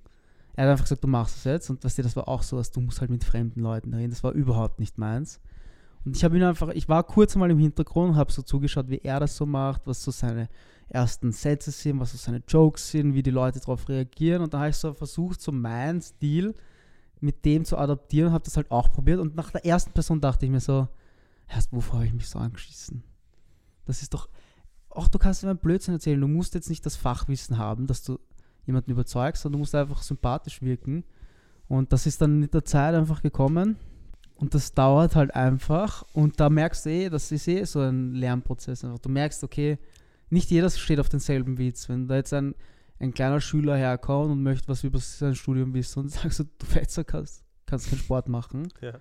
[0.56, 1.70] Er hat einfach gesagt, du machst es jetzt.
[1.70, 4.10] Und weißt du, das war auch so, dass du musst halt mit fremden Leuten reden.
[4.10, 5.40] Das war überhaupt nicht meins.
[6.06, 8.90] Und ich habe ihn einfach, ich war kurz mal im Hintergrund und habe so zugeschaut,
[8.90, 10.48] wie er das so macht, was so seine
[10.88, 14.42] ersten Sätze sind, was so seine Jokes sind, wie die Leute darauf reagieren.
[14.42, 16.56] Und da habe ich so versucht, so meinen Stil
[17.20, 19.20] mit dem zu adaptieren habe das halt auch probiert.
[19.20, 20.88] Und nach der ersten Person dachte ich mir so,
[21.48, 23.04] erst wovor habe ich mich so angeschissen?
[23.86, 24.30] Das ist doch,
[24.90, 26.20] auch du kannst immer Blödsinn erzählen.
[26.20, 28.20] Du musst jetzt nicht das Fachwissen haben, dass du
[28.66, 31.04] jemanden überzeugst, sondern du musst einfach sympathisch wirken.
[31.68, 33.78] Und das ist dann mit der Zeit einfach gekommen.
[34.36, 36.06] Und das dauert halt einfach.
[36.14, 38.86] Und da merkst du eh, das ist eh so ein Lernprozess.
[39.02, 39.80] Du merkst, okay,
[40.30, 41.90] nicht jeder steht auf denselben Witz.
[41.90, 42.54] Wenn da jetzt ein,
[43.00, 46.66] ein kleiner Schüler herkommt und möchte was über sein Studium wissen und sagst du, du
[46.66, 48.68] Fetzer kannst, kannst keinen Sport machen.
[48.82, 48.94] Ja.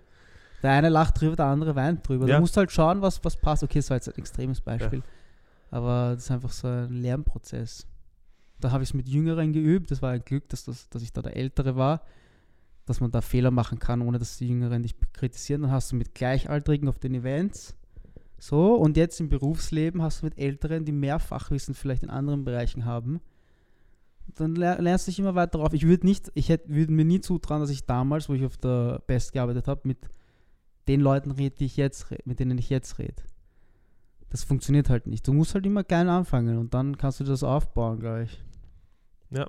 [0.62, 2.26] Der eine lacht drüber, der andere weint drüber.
[2.26, 2.36] Ja.
[2.36, 3.62] Du musst halt schauen, was, was passt.
[3.62, 5.02] Okay, das war jetzt ein extremes Beispiel.
[5.70, 7.86] Aber das ist einfach so ein Lernprozess.
[8.60, 9.90] Da habe ich es mit Jüngeren geübt.
[9.90, 12.02] Das war ein Glück, dass, das, dass ich da der Ältere war.
[12.86, 15.62] Dass man da Fehler machen kann, ohne dass die Jüngeren dich kritisieren.
[15.62, 17.76] Dann hast du mit Gleichaltrigen auf den Events.
[18.38, 22.44] So, und jetzt im Berufsleben hast du mit Älteren, die mehr Fachwissen vielleicht in anderen
[22.44, 23.20] Bereichen haben.
[24.34, 25.72] Dann ler- lernst du dich immer weiter auf.
[25.72, 28.56] Ich würde nicht, ich hätte, würde mir nie zutrauen, dass ich damals, wo ich auf
[28.58, 29.98] der Best gearbeitet habe, mit
[30.88, 33.22] den Leuten rede, die ich jetzt red, mit denen ich jetzt rede.
[34.30, 35.26] Das funktioniert halt nicht.
[35.26, 38.42] Du musst halt immer klein anfangen und dann kannst du das aufbauen gleich.
[39.30, 39.48] Ja.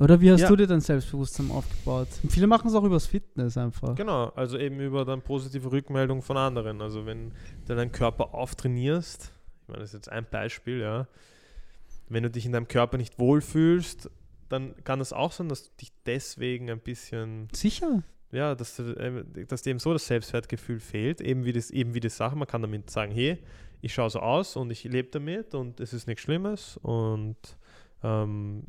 [0.00, 0.48] Oder wie hast Ja.
[0.48, 2.08] du dir dein Selbstbewusstsein aufgebaut?
[2.22, 3.94] Und viele machen es auch übers Fitness einfach.
[3.94, 6.80] Genau, also eben über dann positive Rückmeldung von anderen.
[6.80, 7.30] Also wenn
[7.66, 9.30] du deinen Körper auftrainierst,
[9.62, 11.06] ich meine, das ist jetzt ein Beispiel, ja,
[12.08, 14.10] wenn du dich in deinem Körper nicht wohlfühlst,
[14.48, 18.02] dann kann es auch sein, dass dich deswegen ein bisschen, Sicher.
[18.32, 21.94] ja, dass, du, äh, dass dir eben so das Selbstwertgefühl fehlt, eben wie, das, eben
[21.94, 23.38] wie die Sache, man kann damit sagen, hey,
[23.80, 27.36] ich schaue so aus und ich lebe damit und es ist nichts Schlimmes und
[28.02, 28.64] ähm,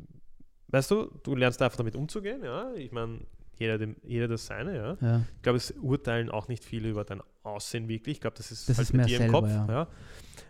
[0.68, 3.20] weißt du, du lernst einfach damit umzugehen, ja, ich meine,
[3.58, 4.96] jeder, dem, jeder das seine, ja.
[5.00, 5.22] Ja.
[5.36, 8.16] Ich glaube, es urteilen auch nicht viele über dein Aussehen wirklich.
[8.16, 9.48] Ich glaube, das ist Das halt ist bei dir im selber, Kopf.
[9.50, 9.66] ja.
[9.68, 9.88] Ja.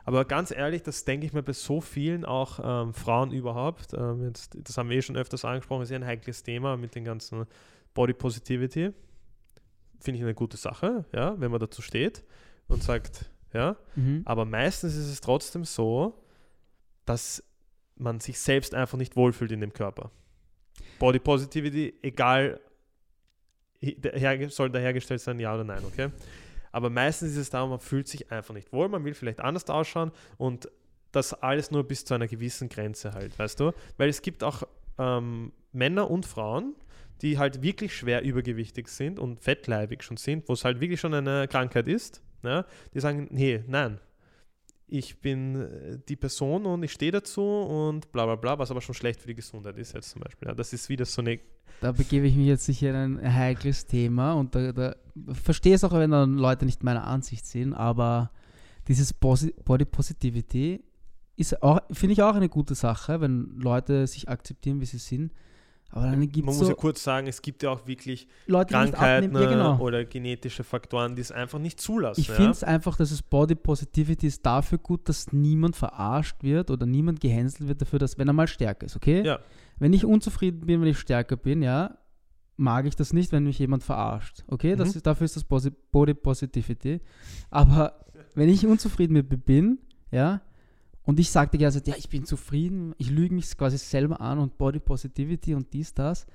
[0.04, 3.92] Aber ganz ehrlich, das denke ich mir bei so vielen, auch ähm, Frauen überhaupt.
[3.94, 6.94] Ähm, jetzt, das haben wir eh schon öfters angesprochen, ist ja ein heikles Thema mit
[6.94, 7.46] den ganzen
[7.94, 8.92] Body Positivity.
[10.00, 12.24] Finde ich eine gute Sache, ja, wenn man dazu steht
[12.68, 13.76] und sagt, ja.
[13.94, 14.22] Mhm.
[14.24, 16.22] Aber meistens ist es trotzdem so,
[17.04, 17.42] dass
[17.96, 20.10] man sich selbst einfach nicht wohlfühlt in dem Körper.
[20.98, 22.60] Body Positivity, egal,
[24.48, 26.10] soll da hergestellt sein, ja oder nein, okay?
[26.72, 29.64] Aber meistens ist es da, man fühlt sich einfach nicht wohl, man will vielleicht anders
[29.70, 30.68] ausschauen und
[31.12, 33.72] das alles nur bis zu einer gewissen Grenze halt, weißt du?
[33.96, 34.64] Weil es gibt auch
[34.98, 36.74] ähm, Männer und Frauen,
[37.22, 41.14] die halt wirklich schwer übergewichtig sind und fettleibig schon sind, wo es halt wirklich schon
[41.14, 42.66] eine Krankheit ist, ja?
[42.92, 43.98] die sagen, nee, nein,
[44.88, 48.80] ich bin äh, die Person und ich stehe dazu und bla bla bla, was aber
[48.80, 50.48] schon schlecht für die Gesundheit ist jetzt zum Beispiel.
[50.48, 51.40] Ja, das ist wieder so eine.
[51.80, 54.96] Da begebe ich mich jetzt sicher in ein heikles Thema und da, da
[55.32, 58.30] verstehe es auch, wenn dann Leute nicht meiner Ansicht sind, aber
[58.88, 60.82] dieses Body Positivity
[61.36, 65.32] ist auch, finde ich auch eine gute Sache, wenn Leute sich akzeptieren, wie sie sind.
[65.90, 68.74] Aber dann gibt Man muss so ja kurz sagen, es gibt ja auch wirklich Leute,
[68.74, 69.34] Krankheiten.
[69.34, 69.78] Ja, genau.
[69.78, 72.20] oder genetische Faktoren, die es einfach nicht zulassen.
[72.20, 72.34] Ich ja?
[72.34, 76.86] finde es einfach, dass es Body Positivity ist dafür gut, dass niemand verarscht wird oder
[76.86, 79.24] niemand gehänselt wird dafür, dass wenn er mal stärker ist, okay?
[79.24, 79.38] Ja.
[79.78, 81.96] Wenn ich unzufrieden bin, wenn ich stärker bin, ja,
[82.56, 84.76] mag ich das nicht, wenn mich jemand verarscht, okay?
[84.76, 84.96] Das Mhm.
[84.96, 87.00] ist, dafür ist das Body Positivity.
[87.50, 89.78] Aber wenn ich unzufrieden mit mir bin,
[90.10, 90.40] ja,
[91.06, 94.58] und ich sagte gerne, ja, ich bin zufrieden, ich lüge mich quasi selber an und
[94.58, 96.26] Body Positivity und dies, das,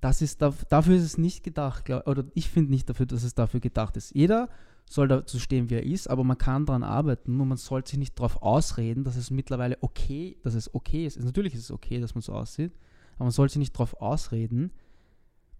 [0.00, 3.22] das ist, da- dafür ist es nicht gedacht, glaub, oder ich finde nicht dafür, dass
[3.22, 4.14] es dafür gedacht ist.
[4.14, 4.48] Jeder
[4.88, 7.98] soll dazu stehen, wie er ist, aber man kann daran arbeiten und man sollte sich
[7.98, 11.20] nicht darauf ausreden, dass es mittlerweile okay, dass es okay ist.
[11.22, 12.72] Natürlich ist es okay, dass man so aussieht,
[13.16, 14.72] aber man sollte sich nicht darauf ausreden,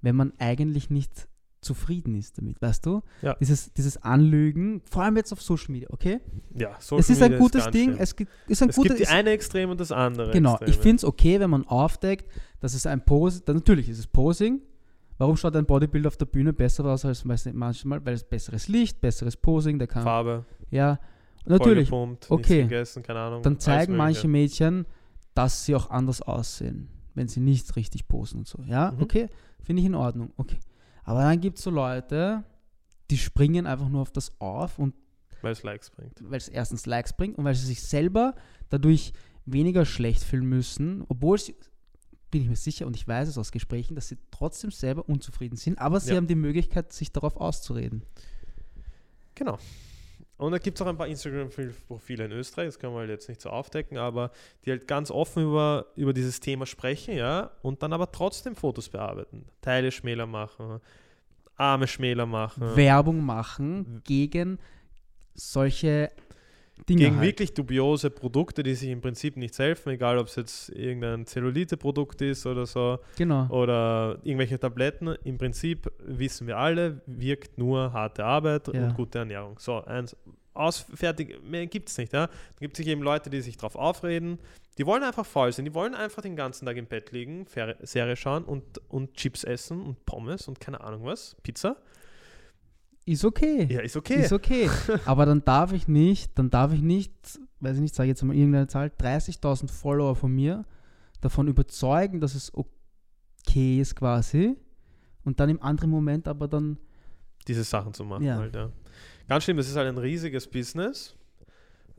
[0.00, 1.28] wenn man eigentlich nicht
[1.60, 3.02] zufrieden ist damit, weißt du?
[3.22, 3.34] Ja.
[3.40, 6.20] Dieses, dieses Anlügen, vor allem jetzt auf Social Media, okay?
[6.54, 7.98] ja, Social es ist ein Media gutes ganz Ding, schlimm.
[8.02, 10.30] es gibt, ist ein Es guter, gibt die ist- eine Extrem und das andere.
[10.30, 10.70] Genau, Extreme.
[10.70, 14.06] ich finde es okay, wenn man aufdeckt, dass es ein Pose, dann natürlich ist es
[14.06, 14.60] Posing.
[15.18, 18.04] Warum schaut ein Bodybuilder auf der Bühne besser aus als manchmal?
[18.06, 20.04] Weil es besseres Licht, besseres Posing, der kann.
[20.04, 21.00] Farbe, Ja,
[21.44, 21.88] natürlich.
[21.88, 22.62] vollgepumpt, okay.
[22.62, 23.42] gegessen, keine Ahnung.
[23.42, 24.28] Dann zeigen manche.
[24.28, 24.86] Mädchen,
[25.34, 28.62] dass sie auch anders aussehen, wenn sie nicht richtig posen und so.
[28.64, 29.02] Ja, Mhm.
[29.02, 29.28] okay,
[29.60, 30.30] finde ich in Ordnung.
[30.36, 30.58] Okay.
[31.08, 32.44] Aber dann gibt es so Leute,
[33.10, 34.94] die springen einfach nur auf das auf und
[35.40, 36.20] Weil es Likes bringt.
[36.22, 38.34] weil es erstens Likes bringt und weil sie sich selber
[38.68, 39.14] dadurch
[39.46, 41.54] weniger schlecht fühlen müssen, obwohl sie,
[42.30, 45.56] bin ich mir sicher und ich weiß es aus Gesprächen, dass sie trotzdem selber unzufrieden
[45.56, 46.16] sind, aber sie Ja.
[46.16, 48.02] haben die Möglichkeit, sich darauf auszureden.
[49.34, 49.56] Genau.
[50.38, 53.28] Und da gibt es auch ein paar Instagram-Profile in Österreich, das können wir halt jetzt
[53.28, 54.30] nicht so aufdecken, aber
[54.64, 58.88] die halt ganz offen über, über dieses Thema sprechen, ja, und dann aber trotzdem Fotos
[58.88, 59.46] bearbeiten.
[59.60, 60.80] Teile schmäler machen,
[61.56, 62.76] Arme schmäler machen.
[62.76, 64.60] Werbung machen gegen
[65.34, 66.12] solche
[66.88, 67.02] Dinge.
[67.04, 67.26] gegen halt.
[67.26, 72.20] wirklich dubiose Produkte, die sich im Prinzip nichts helfen, egal ob es jetzt irgendein Zellulite-Produkt
[72.22, 73.46] ist oder so, Genau.
[73.48, 75.14] oder irgendwelche Tabletten.
[75.24, 78.84] Im Prinzip wissen wir alle, wirkt nur harte Arbeit Ja.
[78.88, 79.58] und gute Ernährung.
[79.58, 80.16] So, eins,
[80.54, 82.12] aus, fertig, mehr gibt es nicht.
[82.12, 82.26] Ja?
[82.26, 84.38] Da gibt es sich eben Leute, die sich drauf aufreden,
[84.76, 87.46] die wollen einfach faul sein, die wollen einfach den ganzen Tag im Bett liegen,
[87.82, 91.76] Serie schauen und, und Chips essen und Pommes und keine Ahnung was, Pizza.
[93.08, 93.66] Ist okay.
[93.70, 94.22] Ja, ist okay.
[94.22, 94.68] Ist okay.
[95.06, 97.12] Aber dann darf ich nicht, dann darf ich nicht,
[97.60, 100.66] weiß ich nicht, sage jetzt mal irgendeine Zahl, 30.000 Follower von mir
[101.22, 104.58] davon überzeugen, dass es okay ist quasi
[105.24, 106.76] und dann im anderen Moment aber dann,
[107.46, 108.24] diese Sachen zu machen.
[108.24, 108.36] Ja.
[108.36, 108.68] Halt, ja.
[109.26, 111.16] Ganz schlimm, es ist halt ein riesiges Business.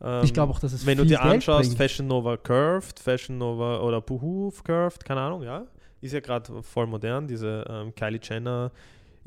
[0.02, 1.78] Ähm, ich glaube auch, dass es Wenn du dir Geld anschaust, bringt.
[1.78, 5.66] Fashion Nova Curved, Fashion Nova oder Boohoo Curved, keine Ahnung, ja,
[6.02, 7.28] ist ja gerade voll modern.
[7.28, 8.72] Diese ähm, Kylie Jenner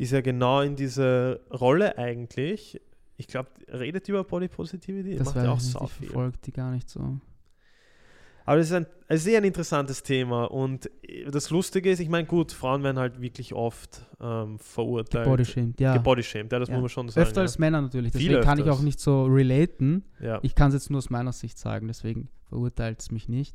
[0.03, 2.81] ist ja genau in diese Rolle eigentlich.
[3.17, 6.07] Ich glaube, redet über Body Positivity, das macht ja auch ich ich viel.
[6.09, 7.19] verfolge die gar nicht so.
[8.45, 12.01] Aber es ist ein es ist sehr ein interessantes Thema und äh, das Lustige ist,
[12.01, 15.27] ich meine, gut, Frauen werden halt wirklich oft ähm, verurteilt.
[15.27, 15.93] Bodyshamed, ja.
[15.95, 16.75] Gebodyshamed, ja, das Ja.
[16.75, 17.27] muss man schon sagen.
[17.27, 20.05] Öfter als Männer natürlich, Viel deswegen kann ich auch nicht so relaten.
[20.19, 20.27] ja.
[20.27, 20.39] Ja.
[20.43, 23.55] Ich kann es jetzt nur aus meiner Sicht sagen, deswegen verurteilt es mich nicht.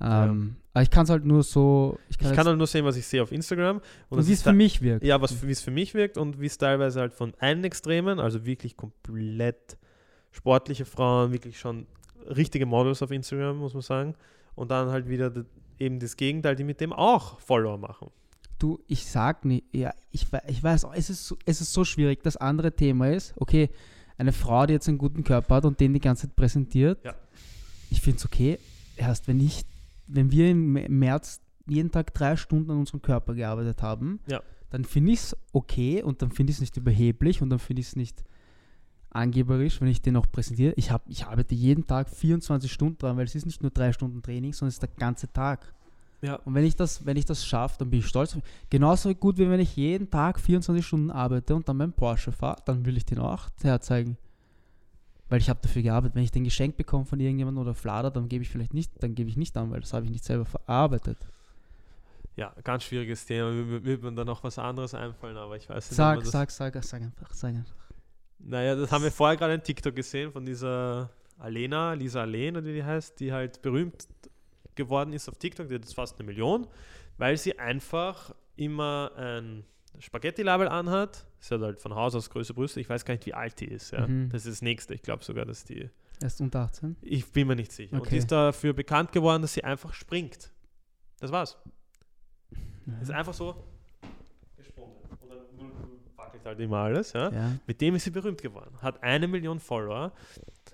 [0.00, 0.26] Ja.
[0.26, 2.84] Ähm, Aber ich kann es halt nur so, ich kann, Ich kann halt nur sehen,
[2.84, 3.80] was ich sehe auf Instagram.
[4.08, 5.04] und das wie es für mich wirkt.
[5.04, 8.18] Ja, was, wie es für mich wirkt und wie es teilweise halt von einen Extremen,
[8.18, 9.76] also wirklich komplett
[10.32, 11.86] sportliche Frauen, wirklich schon
[12.28, 14.14] richtige Models auf Instagram, muss man sagen.
[14.56, 15.32] Und dann halt wieder
[15.78, 18.08] eben das Gegenteil, die mit dem auch Follower machen.
[18.58, 22.22] Du, ich sag nicht, ja, ich, ich weiß, es ist, so- es ist so schwierig.
[22.22, 23.68] Das andere Thema ist, okay,
[24.16, 27.14] eine Frau, die jetzt einen guten Körper hat und den die ganze Zeit präsentiert, Ja.
[27.90, 28.58] ich finde es okay.
[28.96, 29.62] Erst wenn ich,
[30.06, 34.42] wenn wir im März jeden Tag drei Stunden an unserem Körper gearbeitet haben, Ja.
[34.70, 37.80] dann finde ich es okay und dann finde ich es nicht überheblich und dann finde
[37.80, 38.22] ich es nicht
[39.10, 40.74] angeberisch, wenn ich den auch präsentiere.
[40.76, 43.92] Ich, hab, ich arbeite jeden Tag 24 Stunden dran, weil es ist nicht nur drei
[43.92, 45.72] Stunden Training, sondern es ist der ganze Tag.
[46.20, 46.36] Ja.
[46.36, 48.36] Und wenn ich das, wenn ich das schaffe, dann bin ich stolz.
[48.70, 52.56] Genauso gut, wie wenn ich jeden Tag 24 Stunden arbeite und dann meinen Porsche fahre,
[52.64, 54.16] dann will ich den auch herzeigen.
[55.34, 56.14] Weil ich habe dafür gearbeitet.
[56.14, 59.16] Wenn ich den geschenkt bekomme von irgendjemandem oder Flader, dann gebe ich vielleicht nicht, dann
[59.16, 61.18] gebe ich nicht an, weil das habe ich nicht selber verarbeitet.
[62.36, 63.50] Ja, ganz schwieriges Thema.
[63.50, 65.96] Mir wird mir da noch was anderes einfallen, aber ich weiß nicht.
[65.96, 67.74] Sag, das sag, sag, sag einfach, sag einfach.
[68.38, 72.84] Naja, das haben wir vorher gerade in TikTok gesehen von dieser Alena, Lisa wie die
[72.84, 74.06] heißt, die halt berühmt
[74.76, 76.68] geworden ist auf TikTok, die hat jetzt fast eine Million,
[77.18, 79.64] weil sie einfach immer ein
[79.98, 81.26] Spaghetti-Label anhat.
[81.40, 82.80] Sie hat halt von Haus aus größere Brüste.
[82.80, 83.90] Ich weiß gar nicht, wie alt die ist.
[83.92, 84.06] Ja.
[84.06, 84.28] Mhm.
[84.30, 84.94] Das ist das nächste.
[84.94, 85.88] Ich glaube sogar, dass die
[86.22, 86.96] Erst unter 18?
[87.02, 87.92] Ich bin mir nicht sicher.
[87.94, 88.10] Und Okay.
[88.10, 90.52] die ist dafür bekannt geworden, dass sie einfach springt.
[91.20, 91.58] Das war's.
[93.02, 93.16] Ist Ja.
[93.16, 93.56] einfach so
[94.56, 94.92] gesprungen.
[95.20, 95.38] Und dann
[96.16, 97.30] wackelt halt immer alles, ja.
[97.32, 97.52] ja.
[97.66, 98.76] Mit dem ist sie berühmt geworden.
[98.80, 100.12] Hat eine Million Follower.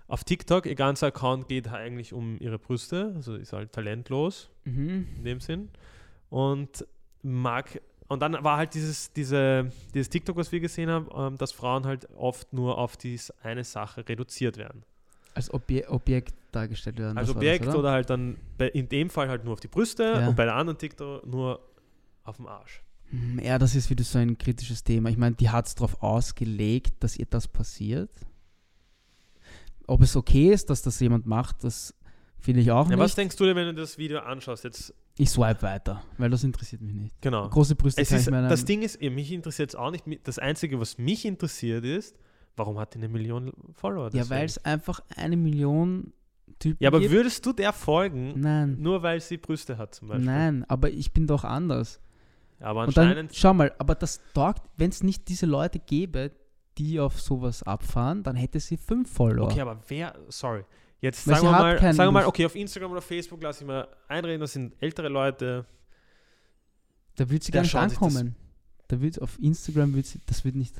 [0.09, 3.13] Auf TikTok, ihr ganzer Account geht eigentlich um ihre Brüste.
[3.15, 5.07] Also ist halt talentlos Mhm.
[5.17, 5.71] in dem Sinn.
[6.29, 6.87] Und
[7.23, 7.81] mag.
[8.11, 11.87] Und dann war halt dieses, diese, dieses TikTok, was wir gesehen haben, ähm, dass Frauen
[11.87, 14.83] halt oft nur auf diese eine Sache reduziert werden.
[15.33, 17.17] Als Obje Objekt dargestellt werden.
[17.17, 20.03] Als Objekt das, oder halt dann bei, in dem Fall halt nur auf die Brüste
[20.03, 20.29] Ja.
[20.29, 21.61] und bei der anderen TikTok nur
[22.25, 22.83] auf dem Arsch.
[23.11, 25.09] Hm, Ja, das ist wieder so ein kritisches Thema.
[25.09, 28.11] Ich meine, die hat es darauf ausgelegt, dass ihr das passiert.
[29.87, 31.95] Ob es okay ist, dass das jemand macht, das
[32.41, 32.99] finde ich auch Ja, nicht.
[32.99, 34.65] was denkst du dir, wenn du das Video anschaust?
[34.65, 37.21] Jetzt, ich swipe weiter, weil das interessiert mich nicht.
[37.21, 37.49] genau.
[37.49, 40.05] Große Brüste Es ist, das Ding ist, mich interessiert es auch nicht.
[40.25, 42.17] Das Einzige, was mich interessiert ist,
[42.57, 44.05] warum hat die eine Million Follower?
[44.05, 44.31] Ja, deswegen?
[44.31, 46.13] weil es einfach eine Million
[46.59, 47.13] Typen ja, aber gibt.
[47.13, 50.27] würdest du der folgen, Nein, nur weil sie Brüste hat zum Beispiel?
[50.27, 52.01] nein, aber ich bin doch anders.
[52.61, 55.79] Ja, aber Und dann, anscheinend, schau mal, aber das taugt, wenn es nicht diese Leute
[55.79, 56.33] gäbe,
[56.77, 59.47] die auf sowas abfahren, dann hätte sie fünf Follower.
[59.47, 60.65] okay, aber wer, sorry,
[61.01, 63.89] jetzt sagen wir, mal, sagen wir mal, okay, auf Instagram oder Facebook lasse ich mal
[64.09, 65.67] einreden, das sind ältere Leute.
[67.17, 68.37] Da wird sie gar nicht ankommen.
[68.89, 70.75] Da wird auf Instagram wird sie, das wird nicht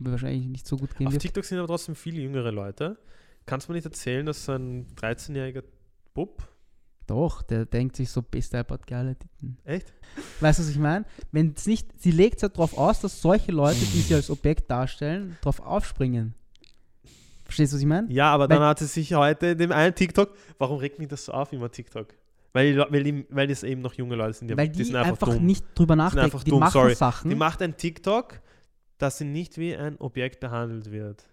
[0.00, 1.08] wahrscheinlich nicht so gut gehen.
[1.08, 2.98] Auf TikTok sind aber trotzdem viele jüngere Leute.
[3.46, 5.64] Kannst du mir nicht erzählen, dass so ein 13-jähriger
[6.14, 6.46] Bub,
[7.06, 9.56] Doch, der denkt sich so, best iPod geile Titten.
[9.64, 9.94] echt?
[10.40, 11.06] Weißt du, was ich meine?
[11.32, 14.30] Wenn es nicht, sie legt es ja darauf aus, dass solche Leute, die sie als
[14.30, 16.34] Objekt darstellen, drauf aufspringen.
[17.48, 18.12] Verstehst du, was ich meine?
[18.12, 21.08] Ja, aber dann Weil- hat sie sich heute in dem einen TikTok, warum regt mich
[21.08, 22.08] das so auf, immer TikTok?
[22.52, 24.84] Weil, die, weil, die, weil das eben noch junge Leute sind, die, Weil die die,
[24.84, 25.44] sind einfach, dumm.
[25.44, 26.38] nicht drüber nachdenken.
[26.44, 26.94] Die dumm, machen sorry.
[26.94, 27.28] Sachen.
[27.30, 28.40] Die macht ein TikTok,
[28.98, 31.24] dass sie nicht wie ein Objekt behandelt wird.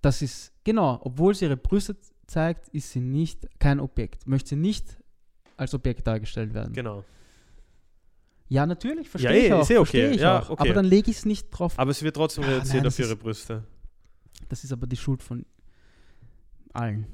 [0.00, 4.26] das ist, genau, obwohl sie ihre Brüste zeigt, ist sie nicht kein Objekt.
[4.28, 4.96] Möchte sie nicht
[5.56, 6.72] als Objekt dargestellt werden.
[6.72, 7.04] Genau.
[8.48, 9.60] Ja, natürlich, verstehe Ja, eh, ich auch.
[9.62, 10.10] ist eh okay.
[10.10, 10.50] ich Ja, auch.
[10.50, 10.62] okay.
[10.62, 11.74] Aber dann lege ich es nicht drauf.
[11.76, 13.62] Aber es wird trotzdem Ah, reduziert nein, auf ihre Brüste.
[14.48, 15.44] Das ist aber die Schuld von
[16.72, 17.06] allen.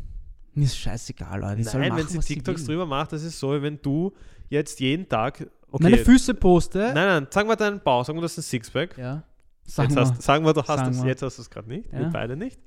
[0.54, 1.62] Mir ist scheißegal, Leute.
[1.62, 2.76] Nein, machen, wenn sie TikToks will.
[2.76, 4.12] drüber macht, das ist so, wie wenn du
[4.48, 5.48] jetzt jeden Tag.
[5.70, 6.78] Okay, Meine Füße poste.
[6.78, 8.96] nein, nein, sag mal deinen Bauch, sag mal, das ist ein Sixpack.
[8.96, 9.24] Ja.
[9.64, 10.00] Sag jetzt mal.
[10.02, 11.08] hast, sagen wir, du hast Sagen es, wir.
[11.08, 11.98] jetzt hast du es gerade nicht, Ja.
[12.00, 12.60] wir beide nicht.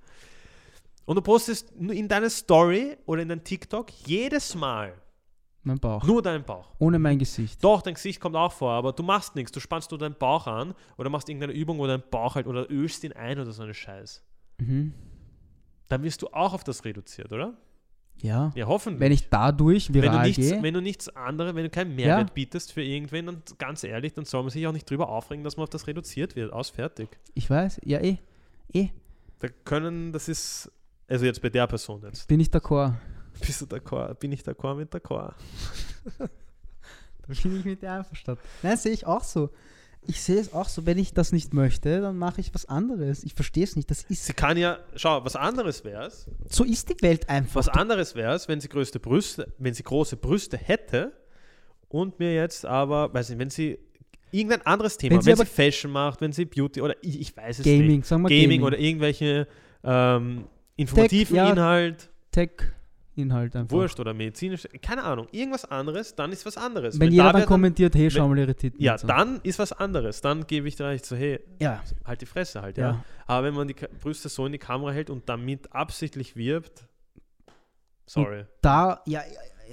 [1.05, 4.93] Und du postest in deine Story oder in dein TikTok jedes Mal
[5.63, 6.03] mein Bauch.
[6.03, 6.73] nur deinen Bauch.
[6.79, 7.63] Ohne mein Gesicht.
[7.63, 9.53] Doch, dein Gesicht kommt auch vor, aber du machst nichts.
[9.53, 12.69] Du spannst nur deinen Bauch an oder machst irgendeine Übung, wo dein Bauch halt oder
[12.69, 14.21] ölst ihn ein oder so eine Scheiß.
[14.59, 14.93] Mhm.
[15.87, 17.53] Dann wirst du auch auf das reduziert, oder?
[18.21, 18.51] Ja.
[18.55, 18.99] Ja, hoffentlich.
[18.99, 20.63] Wenn ich dadurch wenn du, viral nichts, gehe.
[20.63, 22.33] wenn du nichts anderes, wenn du keinen Mehrwert Ja.
[22.33, 25.55] bietest für irgendwen, dann ganz ehrlich, dann soll man sich auch nicht drüber aufregen, dass
[25.57, 26.51] man auf das reduziert wird.
[26.51, 27.09] Aus, fertig.
[27.35, 28.17] Ich weiß, ja eh.
[28.73, 28.89] Eh.
[29.39, 30.71] Da können, das ist,
[31.07, 32.27] also jetzt bei der Person jetzt.
[32.27, 32.93] Bin ich d'accord.
[33.39, 34.19] Bist du d'accord?
[34.19, 35.35] Bin ich d'accord mit d'accord?
[36.19, 38.41] Da bin ich mit dir einverstanden.
[38.63, 39.49] Nein, sehe ich auch so.
[40.07, 43.23] Ich sehe es auch so, wenn ich das nicht möchte, dann mache ich was anderes.
[43.23, 43.89] Ich verstehe es nicht.
[43.91, 47.55] Das ist, Sie kann ja, schau, was anderes wäre es, so ist die Welt einfach.
[47.55, 51.11] was anderes wäre es, wenn sie größte Brüste, wenn sie große Brüste hätte
[51.89, 53.79] und mir jetzt aber, weiß nicht, wenn sie
[54.31, 57.19] irgendein anderes Thema, Wenn wenn sie sie, aber- Fashion macht, wenn sie Beauty oder ich,
[57.19, 57.79] ich weiß es nicht.
[57.79, 58.63] Gaming, sagen wir Gaming, Gaming.
[58.63, 59.47] oder irgendwelche
[59.83, 61.49] ähm, informativen ja.
[61.51, 62.09] Inhalt,
[63.17, 63.75] Tech-Inhalt einfach.
[63.75, 66.95] Wurscht oder medizinisch, keine Ahnung, irgendwas anderes, dann ist was anderes.
[66.99, 68.81] Wenn Weil jeder da dann kommentiert, hey, schau wenn- mal ihre Titten.
[68.81, 69.07] ja, und so.
[69.07, 70.21] dann ist was anderes.
[70.21, 72.91] Dann gebe ich da recht so, hey, Ja, halt die Fresse halt, ja.
[72.91, 73.05] ja.
[73.25, 76.87] Aber wenn man die Brüste so in die Kamera hält und damit absichtlich wirbt,
[78.05, 78.45] sorry.
[78.61, 79.21] Da, ja,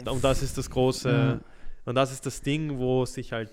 [0.04, 0.11] ja.
[0.11, 1.40] Und das ist das große,
[1.85, 3.52] und das ist das Ding, wo sich halt,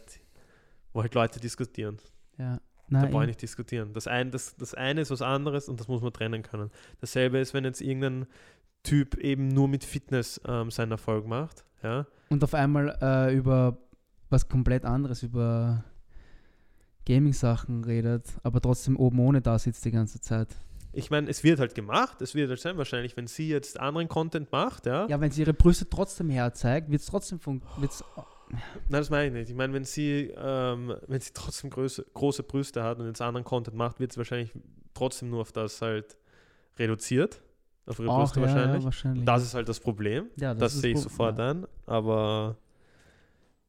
[0.94, 1.98] wo halt Leute diskutieren.
[2.38, 2.60] ja.
[2.94, 3.94] Da Nein, brauche ich nicht diskutieren.
[3.94, 6.72] Das, ein, das, das eine ist was anderes und das muss man trennen können.
[7.00, 8.28] Dasselbe ist, wenn jetzt irgendein
[8.84, 11.66] Typ eben nur mit Fitness ähm, seinen Erfolg macht.
[11.84, 12.06] Ja?
[12.30, 13.78] Und auf einmal äh, über
[14.30, 15.84] was komplett anderes, über
[17.06, 20.50] Gaming-Sachen redet, aber trotzdem oben ohne da sitzt die ganze Zeit.
[20.94, 22.22] Ich meine, es wird halt gemacht.
[22.22, 25.08] Es wird halt sein, wahrscheinlich, wenn sie jetzt anderen Content macht, ja.
[25.08, 28.04] Ja, wenn sie ihre Brüste trotzdem herzeigt, wird es trotzdem fun wird's,
[28.50, 29.50] Nein, das meine ich nicht.
[29.50, 33.46] Ich meine, wenn sie, ähm, wenn sie trotzdem große, große Brüste hat und jetzt anderen
[33.46, 34.52] Content macht, wird es wahrscheinlich
[34.94, 36.18] trotzdem nur auf das halt
[36.78, 37.42] reduziert.
[37.86, 38.80] Auf ihre Brüste ja, wahrscheinlich.
[38.80, 39.26] Ja, wahrscheinlich.
[39.26, 40.30] Das ist halt das Problem.
[40.38, 41.68] ja, Das, ist sehe ich Pro- sofort an.
[41.86, 42.58] Aber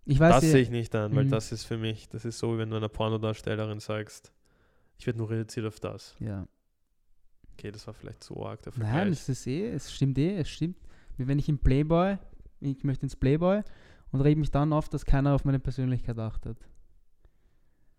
[0.05, 1.31] Ich weiß, das sehe ich nicht an, weil Mhm.
[1.31, 4.33] das ist für mich, das ist so, wie wenn du einer Pornodarstellerin sagst,
[4.99, 6.15] ich werde nur reduziert auf das.
[6.21, 6.47] ja.
[7.55, 9.13] Okay, das war vielleicht zu arg der Nein, Vergleich.
[9.13, 10.79] es ist eh, es stimmt eh, es stimmt.
[11.19, 12.17] Wie wenn ich im Playboy,
[12.61, 13.61] ich möchte ins Playboy
[14.11, 16.57] und reg mich dann auf, dass keiner auf meine Persönlichkeit achtet.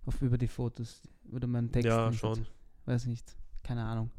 [0.07, 1.01] Auf über die Fotos
[1.31, 1.85] oder meinen Text.
[1.85, 2.45] ja, schon.
[2.85, 3.35] Weiß nicht.
[3.63, 4.09] Keine Ahnung.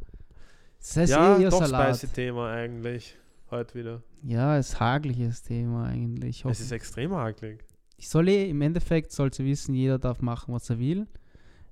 [0.81, 1.97] Das heißt Ja, eh doch Salat.
[1.97, 3.17] spicy Thema eigentlich.
[3.51, 4.03] heute wieder.
[4.23, 6.41] Ja, es ist hagliches Thema eigentlich.
[6.41, 7.63] Ich, Es ist extrem hakelig.
[7.97, 11.07] ich soll eh, im Endeffekt sollte wissen, jeder darf machen, was er will.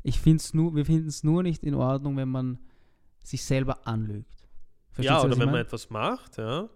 [0.02, 2.58] Ich find's nur, wir finden es nur nicht in Ordnung, wenn man
[3.22, 4.44] sich selber anlügt.
[4.90, 5.62] Verstehst ja, du, oder wenn man mein?
[5.62, 6.68] etwas macht, ja,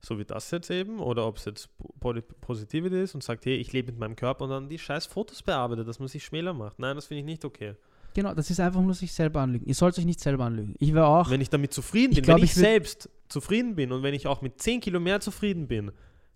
[0.00, 3.56] so wie das jetzt eben, oder ob es jetzt Body Positivity ist und sagt, hey,
[3.56, 6.52] ich lebe mit meinem Körper und dann die scheiß Fotos bearbeitet, dass man sich schmäler
[6.52, 6.78] macht.
[6.78, 7.74] Nein, das finde ich nicht okay.
[8.14, 9.66] Genau, das ist einfach nur sich selber anlügen.
[9.66, 10.74] Ihr sollt euch nicht selber anlügen.
[10.78, 11.30] Ich wäre auch.
[11.30, 14.14] Wenn ich damit zufrieden Ich bin, glaub, wenn ich, ich selbst zufrieden bin und wenn
[14.14, 15.90] ich auch mit 10 Kilo mehr zufrieden bin,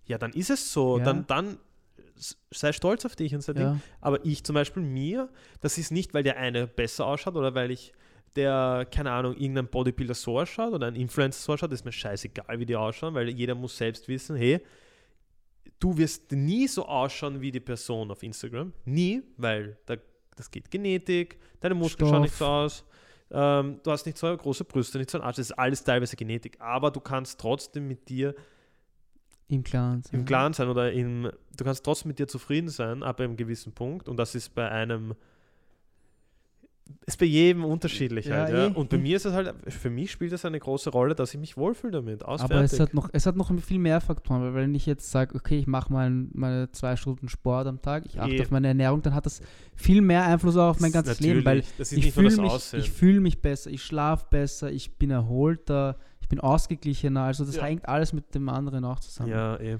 [0.05, 0.99] ja, dann ist es so.
[0.99, 1.05] Ja.
[1.05, 1.59] Dann, dann
[2.51, 3.63] sei stolz auf dich und sei Ding.
[3.63, 5.29] ja, Aber ich zum Beispiel mir,
[5.61, 7.93] das ist nicht, weil der eine besser ausschaut oder weil ich
[8.35, 12.59] der, keine Ahnung, irgendein Bodybuilder so ausschaut oder ein Influencer so ausschaut, ist mir scheißegal,
[12.59, 14.61] wie die ausschauen, weil jeder muss selbst wissen, hey,
[15.79, 18.73] du wirst nie so ausschauen wie die Person auf Instagram.
[18.85, 19.97] Nie, weil da,
[20.39, 22.85] das geht Genetik, deine Muskeln schauen nicht so aus.
[23.31, 26.17] Ähm, du hast nicht so große Brüste, nicht so einen Arsch, das ist alles teilweise
[26.17, 28.35] Genetik, aber du kannst trotzdem mit dir
[29.49, 30.03] im Klaren.
[30.03, 30.21] sein.
[30.21, 33.73] im Klaren sein oder im, du kannst trotzdem mit dir zufrieden sein, ab einem gewissen
[33.73, 34.09] Punkt.
[34.09, 35.15] Und das ist bei einem,
[37.07, 38.51] ist bei jedem unterschiedlich Ja, halt.
[38.55, 38.67] Ja.
[38.69, 38.73] eh.
[38.73, 41.41] Und bei mir ist es halt, für mich spielt das eine große Rolle, dass ich
[41.41, 42.23] mich wohlfühle damit.
[42.25, 45.35] Aber es hat, noch, es hat noch viel mehr Faktoren, weil wenn ich jetzt sage,
[45.35, 48.41] okay, ich mache mal meine zwei Stunden Sport am Tag, ich achte Eh.
[48.43, 49.41] auf meine Ernährung, dann hat das
[49.75, 52.91] viel mehr Einfluss auch auf mein ganzes Leben, weil das ich das fühle mich, ich
[52.91, 57.65] fühl mich besser, ich schlafe besser, ich bin erholter, ich bin ausgeglichener, also das Ja.
[57.65, 59.31] hängt alles mit dem anderen auch zusammen.
[59.31, 59.77] ja, eh.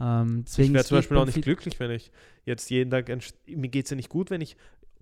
[0.00, 2.10] Ähm, Ich wäre zum Beispiel auch nicht glücklich, wenn ich
[2.46, 3.08] jetzt jeden Tag,
[3.46, 4.56] mir geht es ja nicht gut, wenn ich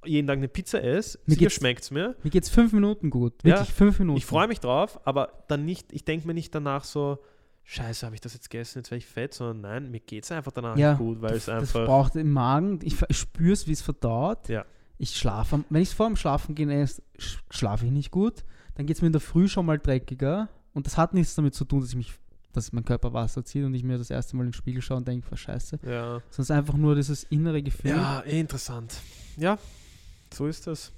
[0.09, 1.19] jeden Tag eine Pizza esse.
[1.27, 2.17] Mir Sicher schmeckt es mir.
[2.23, 4.19] Mir geht es fünf Minuten gut, Ja, wirklich fünf Minuten.
[4.19, 7.19] Ich freue mich drauf, aber dann nicht, ich denke mir nicht danach so,
[7.65, 10.33] scheiße, habe ich das jetzt gegessen, jetzt wäre ich fett, sondern nein, mir geht es
[10.33, 11.85] einfach danach Ja, nicht gut, weil es Das einfach...
[11.87, 14.49] braucht im Magen, ich, ich spüre es, wie es verdaut.
[14.49, 14.65] Ja.
[14.97, 18.45] Ich schlafe, wenn ich es vor dem Schlafen gehen esse, sch- schlafe ich nicht gut.
[18.75, 20.49] Dann geht es mir in der Früh schon mal dreckiger.
[20.73, 22.13] Und das hat nichts damit zu tun, dass ich mich,
[22.53, 24.97] dass mein Körper Wasser zieht und ich mir das erste Mal in den Spiegel schaue
[24.97, 25.79] und denke, was scheiße.
[25.89, 26.21] Ja.
[26.31, 27.91] Sondern einfach nur dieses innere Gefühl.
[27.93, 28.97] Ja, eh interessant.
[29.37, 29.59] Ja,
[30.33, 30.93] so ist das.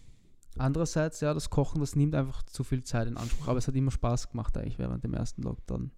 [0.59, 3.49] Andererseits, ja, das Kochen, das nimmt einfach zu viel Zeit in Anspruch.
[3.49, 5.91] Aber es hat immer Spaß gemacht eigentlich während dem ersten Lockdown.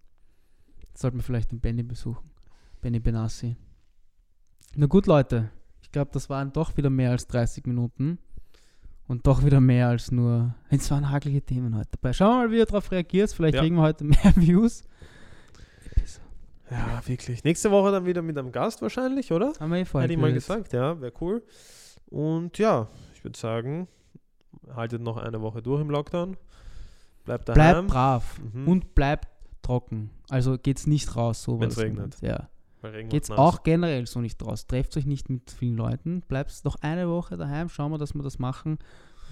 [0.95, 2.31] Sollten wir vielleicht den Benny besuchen.
[2.81, 3.57] Benny Benassi.
[4.75, 5.51] Na gut, Leute.
[5.81, 8.19] Ich glaube, das waren doch wieder mehr als 30 Minuten.
[9.09, 10.55] Und doch wieder mehr als nur.
[10.71, 12.13] Es waren hakelige Themen heute dabei.
[12.13, 13.33] Schauen wir mal, wie ihr darauf reagiert.
[13.33, 13.61] Vielleicht Ja.
[13.63, 14.85] kriegen wir heute mehr Views.
[16.71, 17.45] Ja, wirklich.
[17.45, 19.53] Nächste Woche dann wieder mit einem Gast wahrscheinlich, oder?
[19.61, 21.43] Haben wir eh vorher Hätte ich mal gesagt, ja, wäre cool.
[22.07, 22.89] Und ja,
[23.23, 23.87] ich würde sagen,
[24.75, 26.37] haltet noch eine Woche durch im Lockdown.
[27.25, 27.87] Bleibt daheim.
[27.87, 28.67] Bleibt brav Mhm.
[28.67, 29.29] und bleibt
[29.63, 30.11] trocken.
[30.29, 32.21] Also geht's nicht raus, so Wenn's was regnet.
[32.21, 32.49] Ja.
[33.09, 33.39] Geht's wird nass.
[33.39, 34.67] auch generell so nicht raus.
[34.67, 36.23] Trefft euch nicht mit vielen Leuten.
[36.23, 37.69] Bleibt noch eine Woche daheim.
[37.69, 38.79] Schauen wir, dass wir das machen.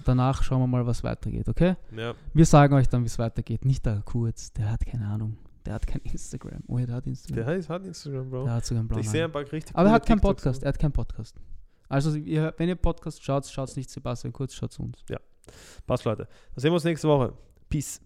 [0.05, 1.75] Danach schauen wir mal, was weitergeht, okay?
[1.93, 3.65] Ja, Wir sagen euch dann, wie es weitergeht.
[3.65, 4.53] Nicht da kurz.
[4.53, 5.37] Der hat keine Ahnung.
[5.65, 6.61] Der hat kein Instagram.
[6.67, 7.45] Oh, der hat Instagram.
[7.45, 8.43] der hat, hat Instagram, Bro.
[8.45, 10.63] Der hat sogar einen blauen ich sehe ein paar richtig Aber er hat keinen Podcast.
[10.63, 11.35] Er hat keinen Podcast.
[11.91, 15.03] Also, ihr, wenn ihr Podcast schaut, schaut nicht Sebastian Kurz, schaut uns.
[15.85, 16.23] Passt, Leute.
[16.55, 17.33] Dann sehen wir uns nächste Woche.
[17.69, 17.99] Peace.